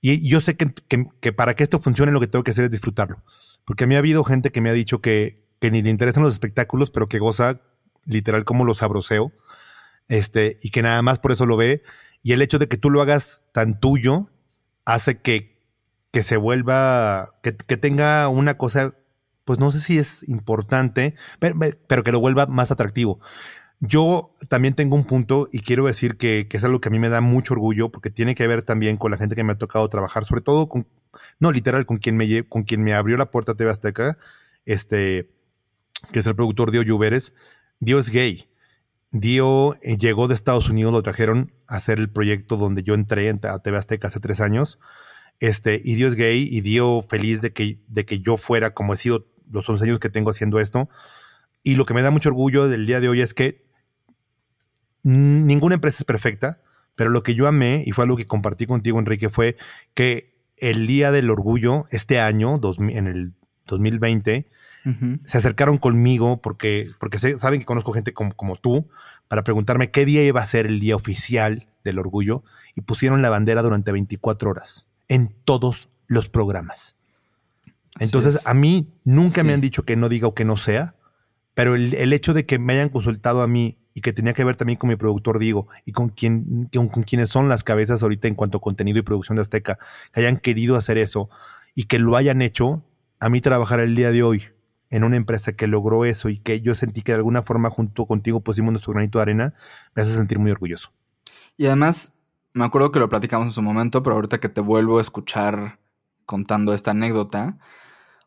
[0.00, 3.22] y yo sé que, para que esto funcione lo que tengo que hacer es disfrutarlo.
[3.64, 6.32] Porque a mí ha habido gente que me ha dicho que, ni le interesan los
[6.32, 7.60] espectáculos, pero que goza
[8.06, 9.32] literal como lo sabroseo.
[10.08, 11.82] Este, y que nada más por eso lo ve.
[12.22, 14.28] Y el hecho de que tú lo hagas tan tuyo
[14.84, 15.58] hace que,
[16.10, 18.94] que se vuelva, que, que tenga una cosa,
[19.44, 23.20] pues no sé si es importante, pero que lo vuelva más atractivo.
[23.80, 27.08] Yo también tengo un punto y quiero decir que, es algo que a mí me
[27.08, 29.88] da mucho orgullo porque tiene que ver también con la gente que me ha tocado
[29.88, 30.86] trabajar, sobre todo con,
[31.38, 34.18] no literal, con quien me, con quien me abrió la puerta TV Azteca,
[34.66, 35.30] este,
[36.12, 37.32] que es el productor Dio Lluveres.
[37.80, 38.49] Dio es gay.
[39.12, 43.28] Dio eh, llegó de Estados Unidos, lo trajeron a hacer el proyecto donde yo entré
[43.30, 44.78] a TV Azteca hace tres años.
[45.40, 48.94] Este, y Dio es gay y Dio feliz de que, de que yo fuera, como
[48.94, 50.88] he sido los 11 años que tengo haciendo esto.
[51.62, 53.66] Y lo que me da mucho orgullo del día de hoy es que
[55.02, 56.60] ninguna empresa es perfecta,
[56.94, 59.56] pero lo que yo amé y fue algo que compartí contigo, Enrique, fue
[59.94, 63.34] que el Día del Orgullo, este año, en el
[63.66, 64.50] 2020,
[65.24, 68.88] se acercaron conmigo porque, porque saben que conozco gente como, como, tú
[69.28, 72.42] para preguntarme qué día iba a ser el día oficial del orgullo
[72.74, 76.96] y pusieron la bandera durante 24 horas en todos los programas.
[77.98, 80.94] Entonces, a mí nunca me han dicho que no diga o que no sea,
[81.54, 84.44] pero el, el, hecho de que me hayan consultado a mí y que tenía que
[84.44, 88.28] ver también con mi productor Diego y con, quien, con, quienes son las cabezas ahorita
[88.28, 89.78] en cuanto a contenido y producción de Azteca,
[90.12, 91.28] que hayan querido hacer eso
[91.74, 92.82] y que lo hayan hecho,
[93.18, 94.44] a mí trabajar el día de hoy
[94.90, 98.06] en una empresa que logró eso y que yo sentí que de alguna forma junto
[98.06, 99.54] contigo pusimos nuestro granito de arena,
[99.94, 100.92] me hace sentir muy orgulloso.
[101.56, 102.14] Y además,
[102.52, 105.78] me acuerdo que lo platicamos en su momento, pero ahorita que te vuelvo a escuchar
[106.26, 107.58] contando esta anécdota,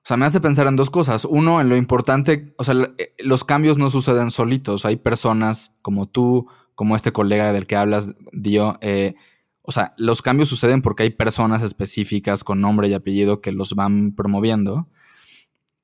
[0.04, 1.24] o sea, me hace pensar en dos cosas.
[1.24, 4.86] Uno, en lo importante, o sea, eh, los cambios no suceden solitos.
[4.86, 8.78] Hay personas como tú, como este colega del que hablas, Dio.
[8.82, 9.16] Eh,
[9.62, 13.76] o sea, los cambios suceden porque hay personas específicas con nombre y apellido que los
[13.76, 14.90] van promoviendo.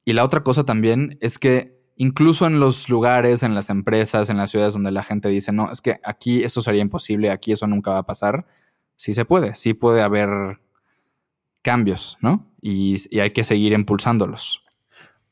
[0.05, 4.37] Y la otra cosa también es que incluso en los lugares, en las empresas, en
[4.37, 7.67] las ciudades donde la gente dice, no, es que aquí eso sería imposible, aquí eso
[7.67, 8.47] nunca va a pasar,
[8.95, 10.59] sí se puede, sí puede haber
[11.61, 12.47] cambios, ¿no?
[12.61, 14.63] Y, hay que seguir impulsándolos.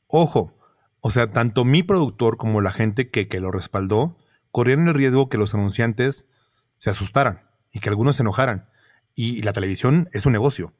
[0.06, 0.54] Ojo,
[1.00, 4.18] o sea, tanto mi productor como la gente que, que lo respaldó
[4.52, 6.26] corrieron el riesgo que los anunciantes
[6.76, 8.68] se asustaran y que algunos se enojaran.
[9.14, 10.74] Y la televisión es un negocio.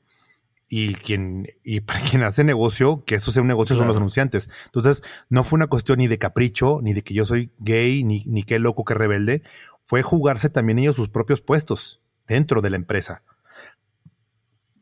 [0.68, 4.50] Y quien, y para quien hace negocio, que eso sea un negocio son los anunciantes.
[4.66, 8.24] Entonces, no fue una cuestión ni de capricho, ni de que yo soy gay, ni,
[8.26, 9.42] ni qué loco, qué rebelde.
[9.86, 13.22] Fue jugarse también ellos sus propios puestos dentro de la empresa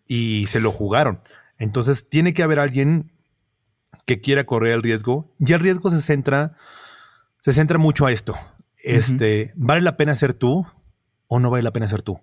[0.07, 1.21] y se lo jugaron.
[1.59, 3.13] Entonces tiene que haber alguien
[4.05, 6.57] que quiera correr el riesgo y el riesgo se centra,
[7.41, 8.37] se centra mucho a esto.
[8.77, 10.67] Este, ¿vale la pena ser tú
[11.27, 12.21] o no vale la pena ser tú?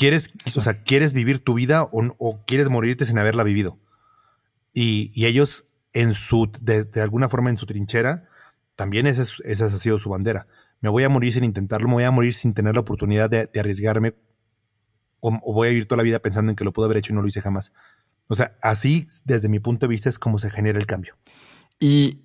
[0.00, 3.78] ¿Quieres, o sea, ¿quieres vivir tu vida o, quieres morirte sin haberla vivido?
[4.72, 8.26] Y, ellos, en su, de, alguna forma, en su trinchera,
[8.76, 10.46] también esa, esa, ha sido su bandera.
[10.80, 13.50] Me voy a morir sin intentarlo, me voy a morir sin tener la oportunidad de,
[13.60, 14.14] arriesgarme,
[15.20, 17.16] o, voy a vivir toda la vida pensando en que lo puedo haber hecho y
[17.16, 17.74] no lo hice jamás.
[18.26, 21.18] O sea, así, desde mi punto de vista, es como se genera el cambio.
[21.78, 22.22] Y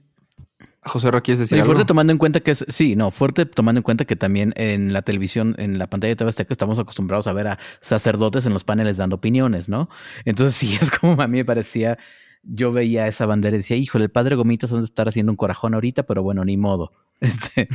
[0.83, 1.63] José Ro, ¿quieres decir?
[1.63, 4.93] Fuerte tomando en cuenta que es, sí, no, fuerte tomando en cuenta que también en
[4.93, 8.53] la televisión, en la pantalla de TV Azteca, estamos acostumbrados a ver a sacerdotes en
[8.53, 9.89] los paneles dando opiniones, ¿no?
[10.25, 11.97] Entonces sí, es como a mí me parecía,
[12.43, 15.73] yo veía esa bandera y decía, híjole, el padre Gomitas dónde estar haciendo un corajón
[15.73, 16.91] ahorita, pero bueno, ni modo.
[17.21, 17.69] Este.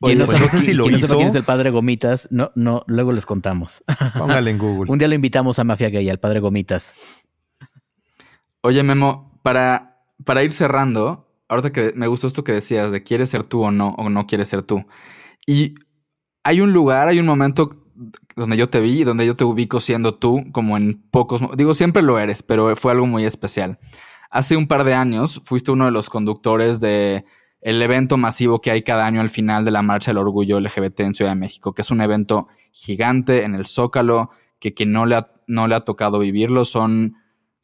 [0.00, 1.16] no, sé si lo hizo.
[1.16, 3.82] quién es el padre Gomitas, no, no, luego les contamos.
[4.18, 4.90] Póngale en Google.
[4.90, 7.24] un día lo invitamos a Mafia Gay, al padre Gomitas.
[8.60, 13.30] Oye, Memo, para, para ir cerrando, ahorita que me gustó esto que decías de quieres
[13.30, 14.84] ser tú o no, o no quieres ser tú.
[15.46, 15.74] Y
[16.42, 17.68] hay un lugar, hay un momento
[18.34, 21.74] donde yo te vi y donde yo te ubico siendo tú, como en pocos, digo,
[21.74, 23.78] siempre lo eres, pero fue algo muy especial.
[24.30, 27.24] Hace un par de años fuiste uno de los conductores de
[27.60, 31.00] el evento masivo que hay cada año al final de la Marcha del Orgullo LGBT
[31.00, 35.06] en Ciudad de México, que es un evento gigante en el Zócalo, que quien no
[35.06, 37.16] le no le ha tocado vivirlo son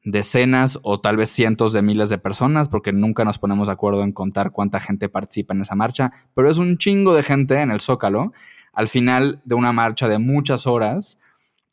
[0.04, 4.02] decenas o tal vez cientos de miles de personas, porque nunca nos ponemos de acuerdo
[4.02, 7.70] en contar cuánta gente participa en esa marcha, pero es un chingo de gente en
[7.70, 8.32] el Zócalo,
[8.72, 11.18] al final de una marcha de muchas horas,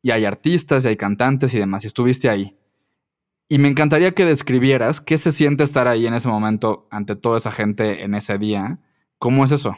[0.02, 2.56] y hay artistas y hay cantantes y demás, y estuviste ahí.
[3.48, 7.38] Y me encantaría que describieras qué se siente estar ahí en ese momento ante toda
[7.38, 8.80] esa gente en ese día.
[9.18, 9.76] ¿Cómo es eso?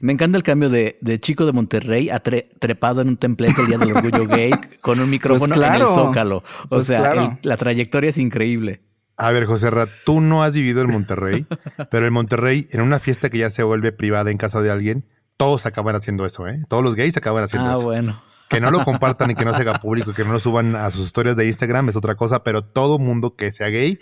[0.00, 3.78] Me encanta el cambio de, chico de Monterrey a trepado en un templete el día
[3.78, 6.38] del orgullo gay con un micrófono en el zócalo.
[6.38, 8.82] O pues sea, la trayectoria es increíble.
[9.16, 11.46] A ver, José Rat, tú no has vivido en Monterrey,
[11.90, 15.06] pero en Monterrey, en una fiesta que ya se vuelve privada en casa de alguien,
[15.36, 16.58] todos acaban haciendo eso, ¿eh?
[16.68, 17.84] Todos los gays acaban haciendo ah, eso.
[17.84, 18.22] bueno.
[18.48, 20.90] Que no lo compartan y que no se haga público, que no lo suban a
[20.90, 23.98] sus historias de Instagram es otra cosa, pero todo mundo que sea gay,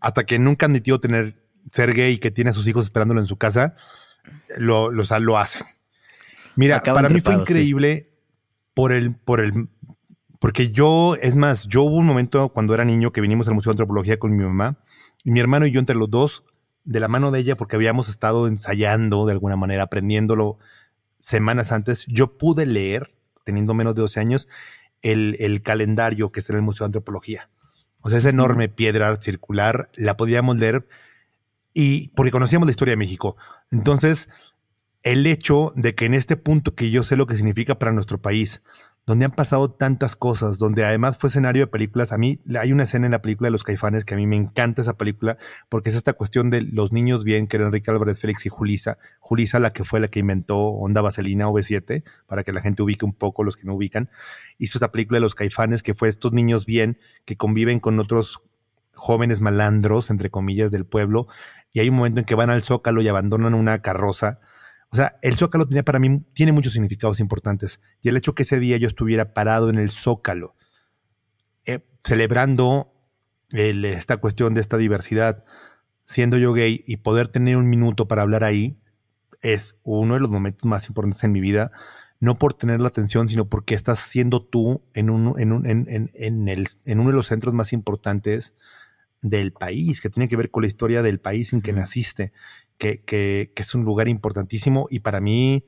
[0.00, 3.26] hasta que nunca admitió tener ser gay y que tiene a sus hijos esperándolo en
[3.26, 3.74] su casa,
[4.56, 5.64] lo, lo, lo hacen.
[6.56, 8.10] Mira, para mí fue increíble
[8.74, 9.68] por el, por el,
[10.38, 13.70] porque yo, es más, yo hubo un momento cuando era niño que vinimos al Museo
[13.70, 14.78] de Antropología con mi mamá
[15.24, 16.44] y mi hermano y yo entre los dos,
[16.84, 20.58] de la mano de ella, porque habíamos estado ensayando de alguna manera, aprendiéndolo
[21.18, 23.12] semanas antes, yo pude leer,
[23.44, 24.48] teniendo menos de 12 años,
[25.02, 27.50] el, el calendario que está en el Museo de Antropología.
[28.00, 30.86] O sea, esa enorme piedra circular, la podíamos leer
[31.78, 33.36] y porque conocíamos la historia de México.
[33.70, 34.30] Entonces,
[35.02, 38.16] el hecho de que en este punto que yo sé lo que significa para nuestro
[38.16, 38.62] país,
[39.04, 42.84] donde han pasado tantas cosas, donde además fue escenario de películas, a mí hay una
[42.84, 45.36] escena en la película de Los Caifanes que a mí me encanta esa película
[45.68, 48.96] porque es esta cuestión de los niños bien, que eran Enrique Álvarez Félix y Julisa.
[49.20, 52.82] Julisa la que fue la que inventó Onda Vaselina v 7 para que la gente
[52.82, 54.08] ubique un poco los que no ubican.
[54.56, 58.40] Hizo esta película de Los Caifanes que fue estos niños bien que conviven con otros
[58.96, 61.28] jóvenes malandros, entre comillas, del pueblo,
[61.76, 64.40] y hay un momento en que van al Zócalo y abandonan una carroza.
[64.88, 67.82] O sea, el Zócalo tenía para mí, tiene muchos significados importantes.
[68.00, 70.54] Y el hecho que ese día yo estuviera parado en el Zócalo,
[71.66, 72.94] eh, celebrando
[73.52, 75.44] esta cuestión de esta diversidad,
[76.06, 78.80] siendo yo gay y poder tener un minuto para hablar ahí,
[79.42, 81.72] es uno de los momentos más importantes en mi vida.
[82.20, 87.52] No por tener la atención, sino porque estás siendo tú en, uno de los centros
[87.52, 88.54] más importantes
[89.28, 92.32] del país, que tiene que ver con la historia del país en que naciste,
[92.78, 94.86] que, que, es un lugar importantísimo.
[94.90, 95.64] Y para mí,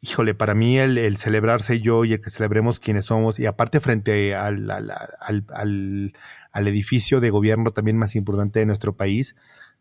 [0.00, 4.34] híjole, para mí el, celebrarse yo y el que celebremos quienes somos y aparte frente
[4.34, 4.92] al, al,
[6.52, 9.36] al, edificio de gobierno también más importante de nuestro país,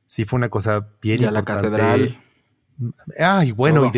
[0.05, 2.17] sí fue una cosa bien y la catedral.
[3.17, 3.91] Ay, bueno,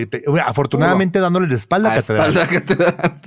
[0.46, 3.20] afortunadamente dándole la espalda a catedral.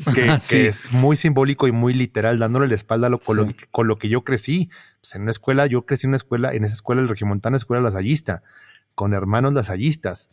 [0.48, 4.08] Que, es muy simbólico y muy literal, dándole la espalda con, lo, con, lo, que
[4.08, 4.70] yo crecí.
[5.00, 7.82] Pues en una escuela, yo crecí en una escuela, en esa escuela, el Regimontana, escuela
[7.82, 8.42] lasallista,
[8.94, 10.30] con hermanos lasallistas.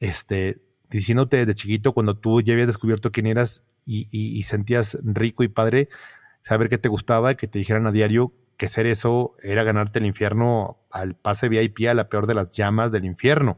[0.00, 0.60] Este,
[0.90, 5.48] diciéndote desde chiquito, cuando tú ya habías descubierto quién eras y, y, sentías rico y
[5.48, 5.88] padre,
[6.42, 9.98] saber que te gustaba y que te dijeran a diario que ser eso era ganarte
[9.98, 13.56] el infierno al pase VIP a la peor de las llamas del infierno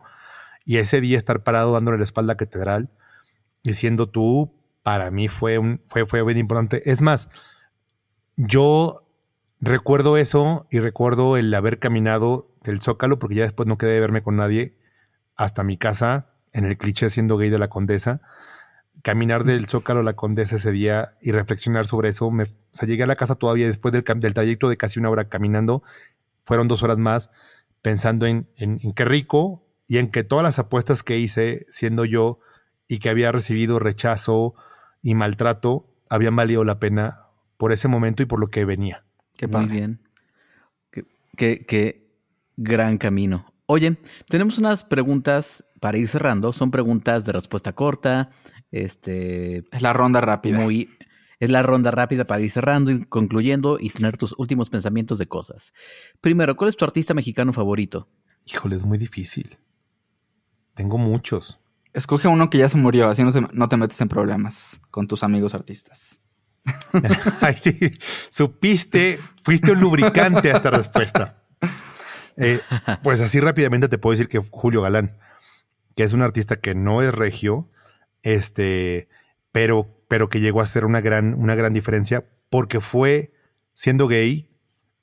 [0.71, 2.91] y ese día estar parado dándole la espalda a catedral,
[3.65, 4.55] diciendo tú,
[4.85, 6.89] para mí fue, un, fue, fue bien importante.
[6.89, 7.29] Es más,
[8.37, 9.05] yo
[9.59, 14.01] recuerdo eso y recuerdo el haber caminado del Zócalo, porque ya después no quedé de
[14.01, 14.77] verme con nadie,
[15.35, 18.21] hasta mi casa, en el cliché siendo gay de la condesa,
[19.03, 22.31] caminar del Zócalo a la Condesa ese día y reflexionar sobre eso.
[22.31, 25.11] Me, o sea, llegué a la casa todavía después del, del, trayecto de casi una
[25.11, 25.83] hora caminando.
[26.45, 27.29] Fueron dos horas más
[27.83, 32.05] pensando en, en, en, qué rico y en que todas las apuestas que hice siendo
[32.05, 32.39] yo
[32.87, 34.55] y que había recibido rechazo
[35.03, 37.25] y maltrato habían valido la pena
[37.57, 39.05] por ese momento y por lo que venía.
[39.37, 40.01] Qué Muy bien.
[40.93, 42.09] Qué, qué, qué
[42.57, 43.53] gran camino.
[43.67, 43.97] Oye,
[44.29, 46.53] tenemos unas preguntas para ir cerrando.
[46.53, 48.31] Son preguntas de respuesta corta.
[48.71, 49.65] Este.
[49.73, 50.61] Es la ronda rápida.
[50.61, 50.89] Muy,
[51.41, 55.27] es la ronda rápida para ir cerrando y concluyendo y tener tus últimos pensamientos de
[55.27, 55.75] cosas.
[56.21, 58.09] Primero, ¿cuál es tu artista mexicano favorito?
[58.47, 59.59] Híjole, es muy difícil.
[60.81, 61.61] Tengo muchos.
[61.93, 65.07] Escoge uno que ya se murió, así no te, no te metes en problemas con
[65.07, 66.23] tus amigos artistas.
[67.43, 67.91] Ay, sí.
[68.31, 71.45] Supiste, fuiste un lubricante a esta respuesta.
[72.39, 72.61] Eh,
[73.03, 75.19] pues así rápidamente te puedo decir que Julio Galán,
[75.95, 77.69] que es un artista que no es regio,
[78.23, 79.11] este,
[79.53, 83.35] pero, pero que llegó a ser una gran, una gran diferencia porque fue,
[83.75, 84.49] siendo gay,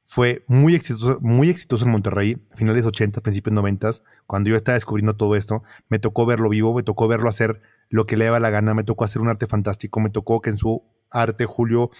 [0.10, 3.91] fue muy exitoso, muy exitoso en Monterrey, finales 80, principios 90,
[4.26, 8.05] cuando yo estaba descubriendo todo esto, me tocó verlo vivo, me tocó verlo hacer lo
[8.05, 10.58] que le daba la gana, me tocó hacer un arte fantástico, me tocó que en
[10.58, 11.91] su arte Julio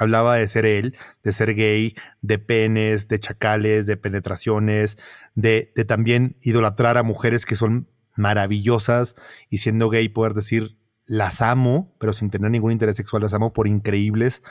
[0.00, 4.96] Hablaba de ser él, de ser gay, de penes, de chacales, de penetraciones,
[5.34, 9.16] de, de también idolatrar a mujeres que son maravillosas
[9.50, 13.52] y siendo gay poder decir las amo, pero sin tener ningún interés sexual, las amo
[13.52, 14.44] por increíbles.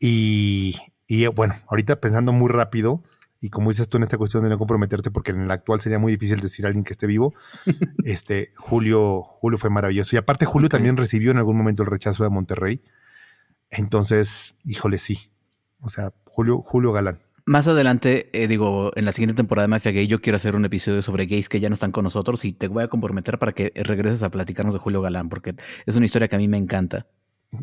[0.00, 0.74] Y,
[1.06, 3.02] y bueno, ahorita pensando muy rápido,
[3.40, 5.98] y como dices tú en esta cuestión de no comprometerte, porque en el actual sería
[5.98, 7.34] muy difícil decir a alguien que esté vivo,
[8.04, 10.16] este Julio, Julio fue maravilloso.
[10.16, 10.78] Y aparte, Julio okay.
[10.78, 12.80] también recibió en algún momento el rechazo de Monterrey.
[13.70, 15.30] Entonces, híjole, sí.
[15.80, 17.20] O sea, Julio, Julio Galán.
[17.44, 20.64] Más adelante, eh, digo, en la siguiente temporada de Mafia Gay, yo quiero hacer un
[20.64, 23.52] episodio sobre gays que ya no están con nosotros y te voy a comprometer para
[23.52, 26.56] que regreses a platicarnos de Julio Galán, porque es una historia que a mí me
[26.56, 27.06] encanta.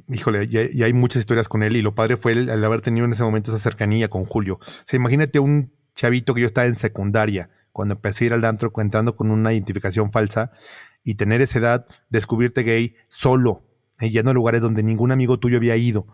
[0.08, 3.06] Híjole, y, y hay muchas historias con él y lo padre fue el, haber tenido
[3.06, 4.56] en ese momento esa cercanía con Julio.
[4.62, 8.46] O sea, imagínate un chavito que yo estaba en secundaria, cuando empecé a ir al
[8.46, 10.52] antro entrando con una identificación falsa
[11.04, 13.64] y tener esa edad, descubrirte gay solo,
[14.00, 16.08] yendo a lugares donde ningún amigo tuyo había ido.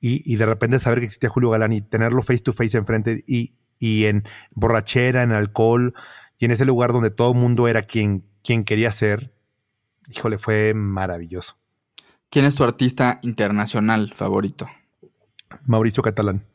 [0.00, 3.22] Y, y, de repente saber que existía Julio Galán y tenerlo face to face enfrente
[3.26, 5.94] y, y en borrachera, en alcohol
[6.38, 9.34] y en ese lugar donde todo el mundo era quien, quien quería ser,
[10.08, 11.59] híjole, fue maravilloso.
[12.30, 14.68] ¿Quién es tu artista internacional favorito?
[15.66, 16.46] Mauricio Catalán.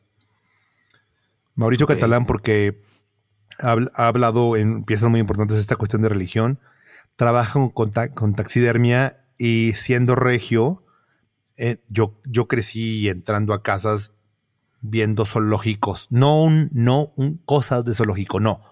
[1.54, 1.96] Mauricio okay.
[1.96, 2.82] Catalán porque
[3.60, 6.60] ha, ha, hablado en piezas muy importantes de esta cuestión de religión,
[7.16, 10.82] trabaja con, con taxidermia y siendo regio,
[11.58, 14.14] eh, yo, yo crecí entrando a casas
[14.80, 16.06] viendo zoológicos.
[16.10, 18.62] No un, no un, cosas de zoológico, no.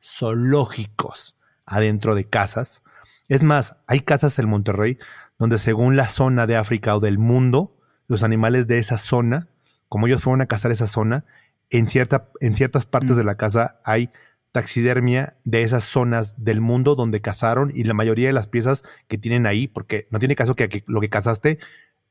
[0.00, 1.36] Zoológicos
[1.66, 2.84] adentro de casas.
[3.28, 4.98] Es más, hay casas en Monterrey
[5.38, 7.76] donde según la zona de África o del mundo,
[8.06, 9.48] los animales de esa zona,
[9.88, 11.24] como ellos fueron a cazar esa zona,
[11.70, 13.16] en, cierta, en ciertas partes mm.
[13.16, 14.10] de la casa hay
[14.52, 19.18] taxidermia de esas zonas del mundo donde cazaron y la mayoría de las piezas que
[19.18, 21.58] tienen ahí, porque no tiene caso que, que lo que cazaste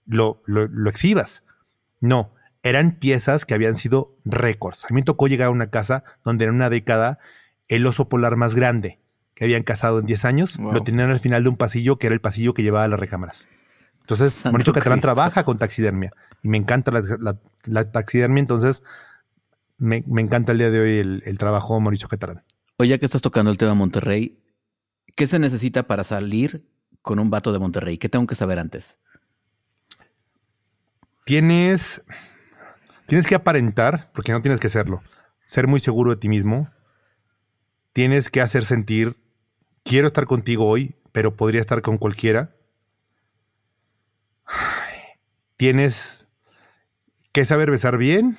[0.05, 1.43] lo, lo, lo, exhibas.
[2.01, 4.83] No, eran piezas que habían sido récords.
[4.83, 7.19] A mí me tocó llegar a una casa donde en una década
[7.69, 8.99] el oso polar más grande
[9.35, 10.73] que habían cazado en 10 años wow.
[10.73, 12.99] lo tenían al final de un pasillo que era el pasillo que llevaba a las
[12.99, 13.47] recámaras.
[14.01, 16.11] Entonces, Mauricio Catalán trabaja con taxidermia
[16.41, 18.83] y me encanta la, la, la taxidermia, entonces
[19.77, 22.43] me, me, encanta el día de hoy el, el trabajo de Mauricio Catalán.
[22.77, 24.39] Oye, ya que estás tocando el tema Monterrey,
[25.15, 26.67] ¿qué se necesita para salir
[27.01, 27.97] con un vato de Monterrey?
[27.97, 28.99] ¿Qué tengo que saber antes?
[31.25, 32.03] Tienes,
[33.07, 35.01] tienes que aparentar, porque no tienes que serlo,
[35.45, 36.69] ser muy seguro de ti mismo.
[37.93, 39.15] Tienes que hacer sentir,
[39.83, 42.55] quiero estar contigo hoy, pero podría estar con cualquiera.
[45.57, 46.25] Tienes
[47.31, 48.37] que saber besar bien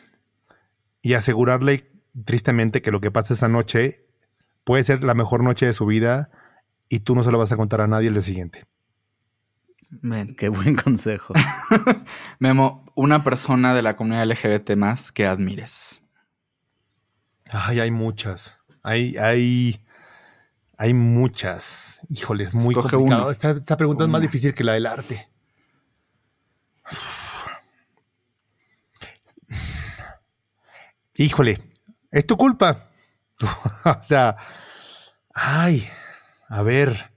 [1.02, 1.90] y asegurarle
[2.24, 4.06] tristemente que lo que pasa esa noche
[4.64, 6.30] puede ser la mejor noche de su vida
[6.88, 8.64] y tú no se lo vas a contar a nadie el día siguiente.
[10.00, 11.34] Man, qué buen consejo.
[12.38, 16.02] Memo, una persona de la comunidad LGBT más que admires.
[17.50, 18.58] Ay, hay muchas.
[18.82, 19.84] Hay, hay,
[20.78, 22.00] hay muchas.
[22.08, 23.30] Híjole, es muy Escoge complicado.
[23.30, 24.10] Esta, esta, pregunta una.
[24.10, 25.28] es más difícil que la del arte.
[31.16, 31.60] Híjole,
[32.10, 32.88] es tu culpa.
[33.84, 34.36] o sea,
[35.32, 35.88] ay,
[36.48, 37.12] a ver.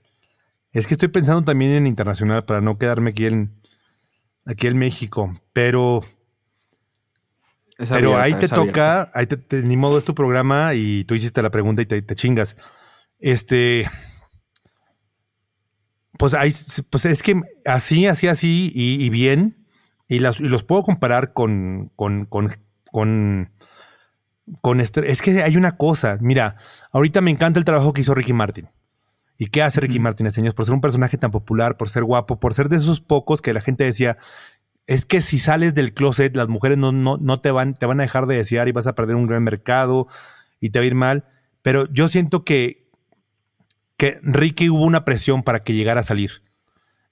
[0.72, 3.60] Es que estoy pensando también en internacional para no quedarme aquí en,
[4.44, 6.04] aquí en México, pero...
[7.78, 11.04] Es pero abierta, ahí te toca, ahí te, te, ni modo es tu programa y
[11.04, 12.56] tú hiciste la pregunta y te, te chingas.
[13.18, 13.88] Este...
[16.18, 16.52] Pues, hay,
[16.90, 19.68] pues es que así, así, así y, bien,
[20.08, 22.56] y, las, y, los puedo comparar con, con, con,
[22.90, 23.52] con,
[24.60, 26.56] con este, es que hay una cosa, mira,
[26.90, 28.68] ahorita me encanta el trabajo que hizo Ricky Martin.
[29.38, 30.54] ¿Y qué hace Ricky Martin, señores?
[30.54, 33.52] Por ser un personaje tan popular, por ser guapo, por ser de esos pocos que
[33.52, 34.18] la gente decía,
[34.88, 38.00] es que si sales del closet, las mujeres no, no, no te, van, te van
[38.00, 40.08] a dejar de desear y vas a perder un gran mercado
[40.58, 41.24] y te va a ir mal.
[41.62, 42.87] Pero yo siento que,
[43.98, 46.42] que Ricky hubo una presión para que llegara a salir.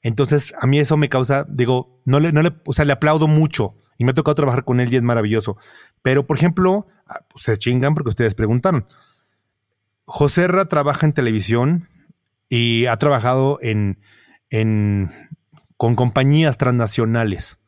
[0.00, 3.28] Entonces, a mí eso me causa, digo, no le, no le, o sea, le aplaudo
[3.28, 5.58] mucho y me ha tocado trabajar con él y es maravilloso.
[6.00, 8.86] Pero, por ejemplo, ah, pues, se chingan porque ustedes preguntaron.
[10.06, 11.88] José Ra trabaja en televisión,
[12.48, 13.98] y ha trabajado en,
[14.50, 15.10] en,
[15.76, 17.58] con compañías transnacionales.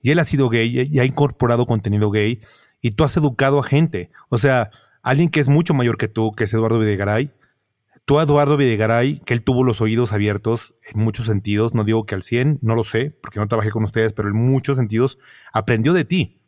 [0.00, 2.40] Y él ha sido gay y ha incorporado contenido gay
[2.80, 4.10] y tú has educado a gente.
[4.28, 4.70] O sea,
[5.02, 7.32] alguien que es mucho mayor que tú, que es Eduardo Videgaray.
[8.06, 12.14] Tú, Eduardo Videgaray, que él tuvo los oídos abiertos en muchos sentidos, no digo que
[12.14, 15.18] al 100, no lo sé, porque no trabajé con ustedes, pero en muchos sentidos
[15.52, 16.40] aprendió de ti.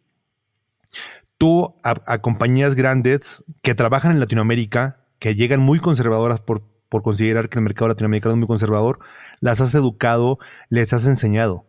[1.37, 7.49] Tú a compañías grandes que trabajan en Latinoamérica, que llegan muy conservadoras por por considerar
[7.49, 8.99] que el mercado latinoamericano es muy conservador,
[9.41, 10.39] las has educado,
[10.69, 11.67] les has enseñado.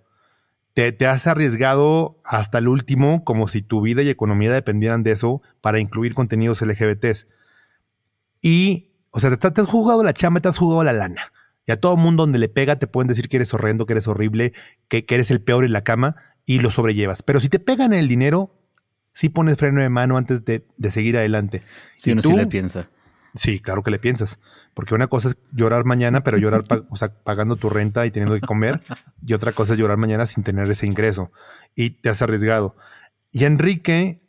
[0.74, 5.12] Te, te, has arriesgado hasta el último como si tu vida y economía dependieran de
[5.12, 7.28] eso para incluir contenidos LGBTs.
[8.42, 11.32] Y, o sea, te, has jugado la chamba, te has jugado la lana.
[11.66, 14.08] Y a todo mundo donde le pega te pueden decir que eres horrendo, que eres
[14.08, 14.54] horrible,
[14.88, 17.22] que, que eres el peor en la cama y lo sobrellevas.
[17.22, 18.56] Pero si te pegan el dinero,
[19.14, 21.64] sí pones freno de mano antes de, de seguir adelante.
[21.96, 22.90] Si uno sí le piensa.
[23.36, 24.40] Sí, claro que le piensas.
[24.74, 28.36] Porque una cosa es llorar mañana, pero llorar o sea, pagando tu renta y teniendo
[28.36, 28.82] que comer.
[29.26, 31.32] Y otra cosa es llorar mañana sin tener ese ingreso.
[31.76, 32.76] Y te has arriesgado.
[33.32, 34.22] Y Enrique,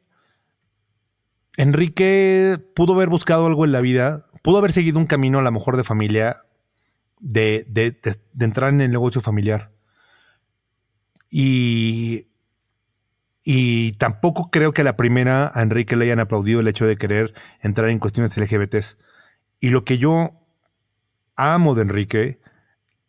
[1.56, 5.52] Enrique pudo haber buscado algo en la vida, pudo haber seguido un camino a lo
[5.52, 6.42] mejor de familia,
[7.18, 9.72] de, de, de entrar en el negocio familiar.
[11.30, 12.30] Y
[13.42, 16.96] y tampoco creo que a la primera a Enrique le hayan aplaudido el hecho de
[16.96, 18.98] querer entrar en cuestiones LGBTs.
[19.60, 20.32] Y lo que yo
[21.36, 22.40] amo de Enrique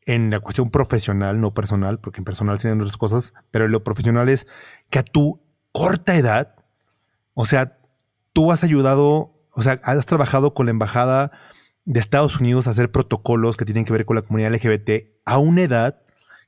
[0.05, 3.84] en la cuestión profesional, no personal, porque en personal tienen otras cosas, pero en lo
[3.84, 4.47] profesional es
[4.89, 5.41] que a tu
[5.73, 6.55] corta edad,
[7.34, 7.77] o sea,
[8.34, 11.31] tú has ayudado, o sea, has trabajado con la embajada
[11.85, 15.37] de Estados Unidos a hacer protocolos que tienen que ver con la comunidad LGBT a
[15.37, 16.01] una edad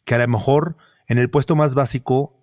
[0.06, 0.78] que a lo mejor
[1.08, 2.40] en el puesto más básico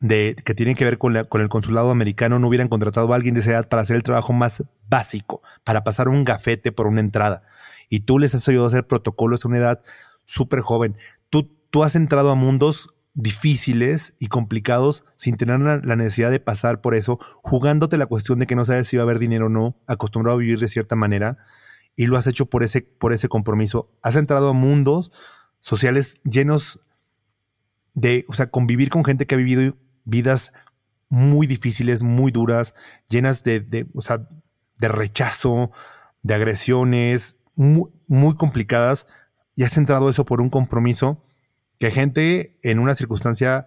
[0.00, 3.34] de, que tienen que ver con, con, el consulado americano no hubieran contratado a alguien
[3.34, 7.00] de esa edad para hacer el trabajo más básico, para pasar un gafete por una
[7.00, 7.44] entrada.
[7.88, 9.82] Y tú les has ayudado a hacer protocolos a una edad
[10.26, 10.96] súper joven.
[11.30, 16.80] Tú, tú has entrado a mundos difíciles y complicados sin tener la, necesidad de pasar
[16.80, 19.50] por eso, jugándote la cuestión de que no sabes si va a haber dinero o
[19.50, 21.38] no, acostumbrado a vivir de cierta manera,
[21.94, 23.90] y lo has hecho por ese, por ese compromiso.
[24.02, 25.12] Has entrado a mundos
[25.60, 26.80] sociales llenos
[27.94, 30.52] de, o sea, convivir con gente que ha vivido vidas
[31.08, 32.74] muy difíciles, muy duras,
[33.08, 33.86] llenas de, de,
[34.78, 35.70] de rechazo,
[36.22, 39.06] de agresiones, muy, complicadas,
[39.54, 41.22] y has centrado eso por un compromiso
[41.82, 43.66] que gente en una circunstancia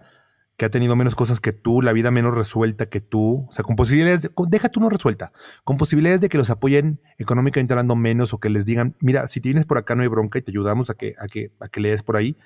[0.56, 3.62] que ha tenido menos cosas que tú, la vida menos resuelta que tú, o sea,
[3.62, 5.32] con posibilidades, de, deja tú no resuelta,
[5.64, 9.42] con posibilidades de que los apoyen económicamente hablando menos o que les digan, mira, si
[9.42, 11.80] tienes por acá no hay bronca y te ayudamos a que, a que, a que
[11.80, 12.38] le des por ahí,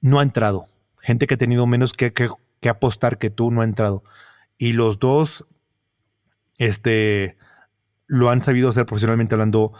[0.00, 0.68] no ha entrado.
[1.00, 2.30] Gente que ha tenido menos que, que,
[2.62, 4.04] que apostar que tú no ha entrado.
[4.56, 5.46] Y los dos,
[6.56, 7.36] este,
[8.06, 9.74] lo han sabido hacer profesionalmente hablando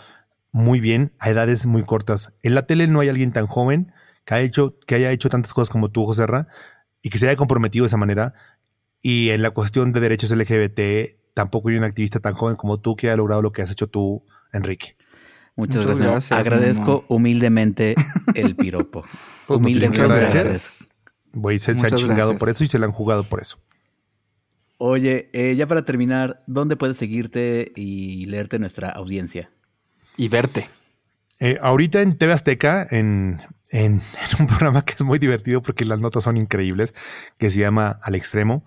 [0.52, 2.34] muy bien a edades muy cortas.
[2.42, 3.94] En la tele no hay alguien tan joven
[4.28, 6.48] que, ha hecho, que haya hecho tantas cosas como tú, José Ra,
[7.00, 8.34] y que se haya comprometido de esa manera.
[9.00, 12.94] Y en la cuestión de derechos LGBT, tampoco hay un activista tan joven como tú
[12.94, 14.96] que haya logrado lo que has hecho tú, Enrique.
[15.56, 16.32] Muchas, gracias.
[16.32, 17.94] Agradezco humildemente
[18.34, 19.04] el piropo.
[19.48, 20.06] Pues, humildemente.
[20.06, 20.90] gracias.
[21.32, 23.58] Güey, se, han chingado por eso y se la han jugado por eso.
[24.76, 29.48] Oye, eh, ya para terminar, ¿dónde puedes seguirte y leerte nuestra audiencia?
[30.18, 30.68] Y verte.
[31.40, 33.40] Eh, ahorita en TV Azteca, en,
[33.72, 34.00] en,
[34.38, 36.94] un programa que es muy divertido porque las notas son increíbles,
[37.38, 38.64] que se llama Al Extremo,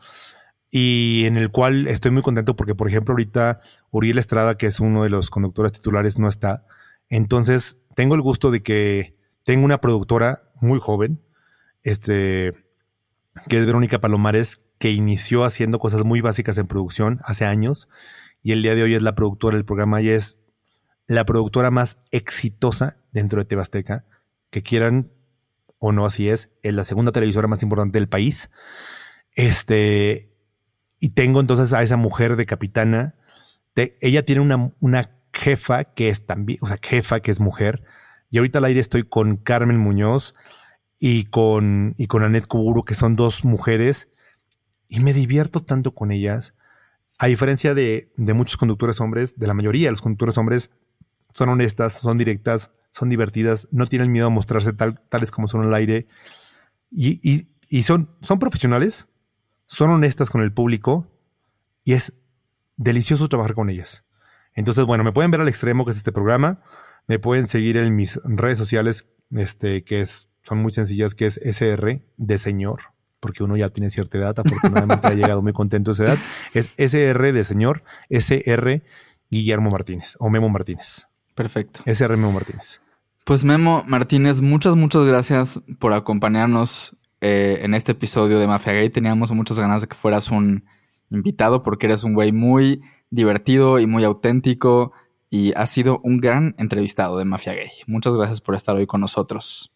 [0.69, 4.79] y en el cual estoy muy contento porque, por ejemplo, ahorita Uriel Estrada, que es
[4.79, 6.65] uno de los conductores titulares, no está.
[7.09, 11.21] Entonces, tengo el gusto de que tengo una productora muy joven,
[11.83, 12.53] este,
[13.49, 17.87] que es Verónica Palomares, que inició haciendo cosas muy básicas en producción hace años
[18.41, 20.39] y el día de hoy es la productora del programa y es
[21.07, 24.05] la productora más exitosa dentro de Tebasteca,
[24.51, 25.11] que quieran
[25.79, 28.51] o no así es, es la segunda televisora más importante del país.
[29.33, 30.31] Este,
[30.99, 33.15] y tengo entonces a esa mujer de capitana,
[33.99, 37.83] ella tiene una, una jefa que es también, o sea, jefa que es mujer,
[38.29, 40.35] Y ahorita al aire estoy con Carmen Muñoz
[40.99, 44.07] y con, y con Kuburu, que son dos mujeres,
[44.87, 46.53] y me divierto tanto con ellas.
[47.17, 50.69] A diferencia de, de muchos conductores hombres, de la mayoría de los conductores hombres,
[51.33, 55.63] son honestas, son directas, son divertidas, no tienen miedo a mostrarse tal, tales como son
[55.63, 56.07] al aire.
[56.91, 57.19] Y,
[57.69, 59.07] y, son, son profesionales,
[59.65, 61.07] son honestas con el público
[61.85, 62.13] y es
[62.75, 64.07] delicioso trabajar con ellas.
[64.53, 66.61] Entonces, bueno, me pueden ver al extremo que es este programa.
[67.07, 71.37] Me pueden seguir en mis redes sociales, este, que es, son muy sencillas, que es
[71.37, 72.81] SR de señor,
[73.21, 76.17] porque uno ya tiene cierta edad, afortunadamente ha llegado muy contento a esa edad.
[76.53, 78.83] Es SR de señor, SR
[79.29, 81.07] Guillermo Martínez o Memo Martínez.
[81.41, 81.81] Perfecto.
[81.85, 82.79] SR Memo Martínez.
[83.25, 88.91] Pues Memo Martínez, muchas, muchas gracias por acompañarnos eh, en este episodio de Mafia Gay.
[88.91, 90.65] Teníamos muchas ganas de que fueras un
[91.09, 94.91] invitado porque eres un güey muy divertido y muy auténtico
[95.31, 97.69] y has sido un gran entrevistado de Mafia Gay.
[97.87, 99.71] Muchas gracias por estar hoy con nosotros.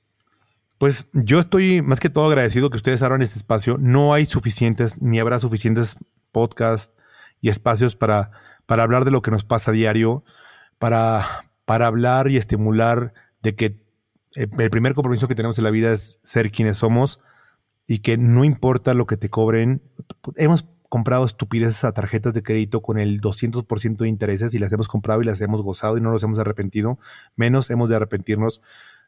[0.78, 3.78] Pues yo estoy más que todo agradecido que ustedes abran este espacio.
[3.80, 5.98] No hay suficientes ni habrá suficientes
[6.32, 6.96] podcasts
[7.42, 8.30] y espacios para,
[8.68, 10.24] para hablar de lo que nos pasa a diario,
[10.78, 13.66] para, para hablar y estimular de que
[14.36, 17.20] eh, el primer compromiso que tenemos en la vida es ser quienes somos
[17.88, 19.82] y que no importa lo que te cobren.
[20.36, 24.88] Hemos comprado estupideces a tarjetas de crédito con el 200% de intereses y las hemos
[24.88, 27.00] comprado y las hemos gozado y no nos hemos arrepentido.
[27.36, 28.62] Menos hemos de arrepentirnos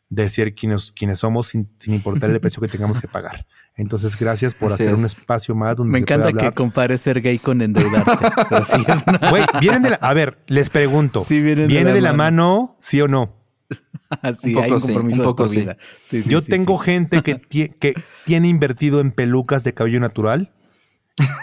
[0.09, 3.45] de ser quienes, quienes somos sin, sin importar el precio que tengamos que pagar.
[3.75, 5.17] Entonces, gracias por Así hacer un es.
[5.17, 6.53] espacio más donde Me se pueda encanta hablar.
[6.53, 8.11] que compares ser gay con endeudarte.
[8.65, 9.95] Sí es una- Güey, vienen de la...
[9.97, 11.25] A ver, les pregunto.
[11.27, 12.47] Sí, vienen de ¿Viene la de la mano.
[12.61, 13.35] mano, sí o no?
[14.39, 15.59] sí, Un hay poco un sí, compromiso un poco sí.
[15.59, 15.77] vida.
[16.05, 16.85] Sí, sí, Yo sí, tengo sí.
[16.85, 17.93] gente que, tie- que
[18.25, 20.53] tiene invertido en pelucas de cabello natural,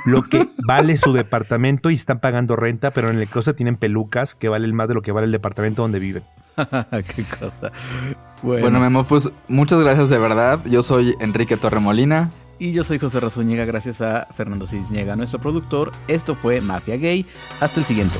[0.07, 4.35] lo que vale su departamento y están pagando renta, pero en el closet tienen pelucas
[4.35, 6.25] que valen más de lo que vale el departamento donde viven.
[7.17, 7.73] Qué cosa.
[8.43, 10.61] Bueno, Bueno, Memo, pues muchas gracias de verdad.
[10.67, 12.31] Yo soy Enrique Torremolina.
[12.59, 15.93] y yo soy José Razúñiga, gracias a Fernando Cisniega, nuestro productor.
[16.09, 17.27] Esto fue Mafia Gay.
[17.61, 18.19] Hasta el siguiente.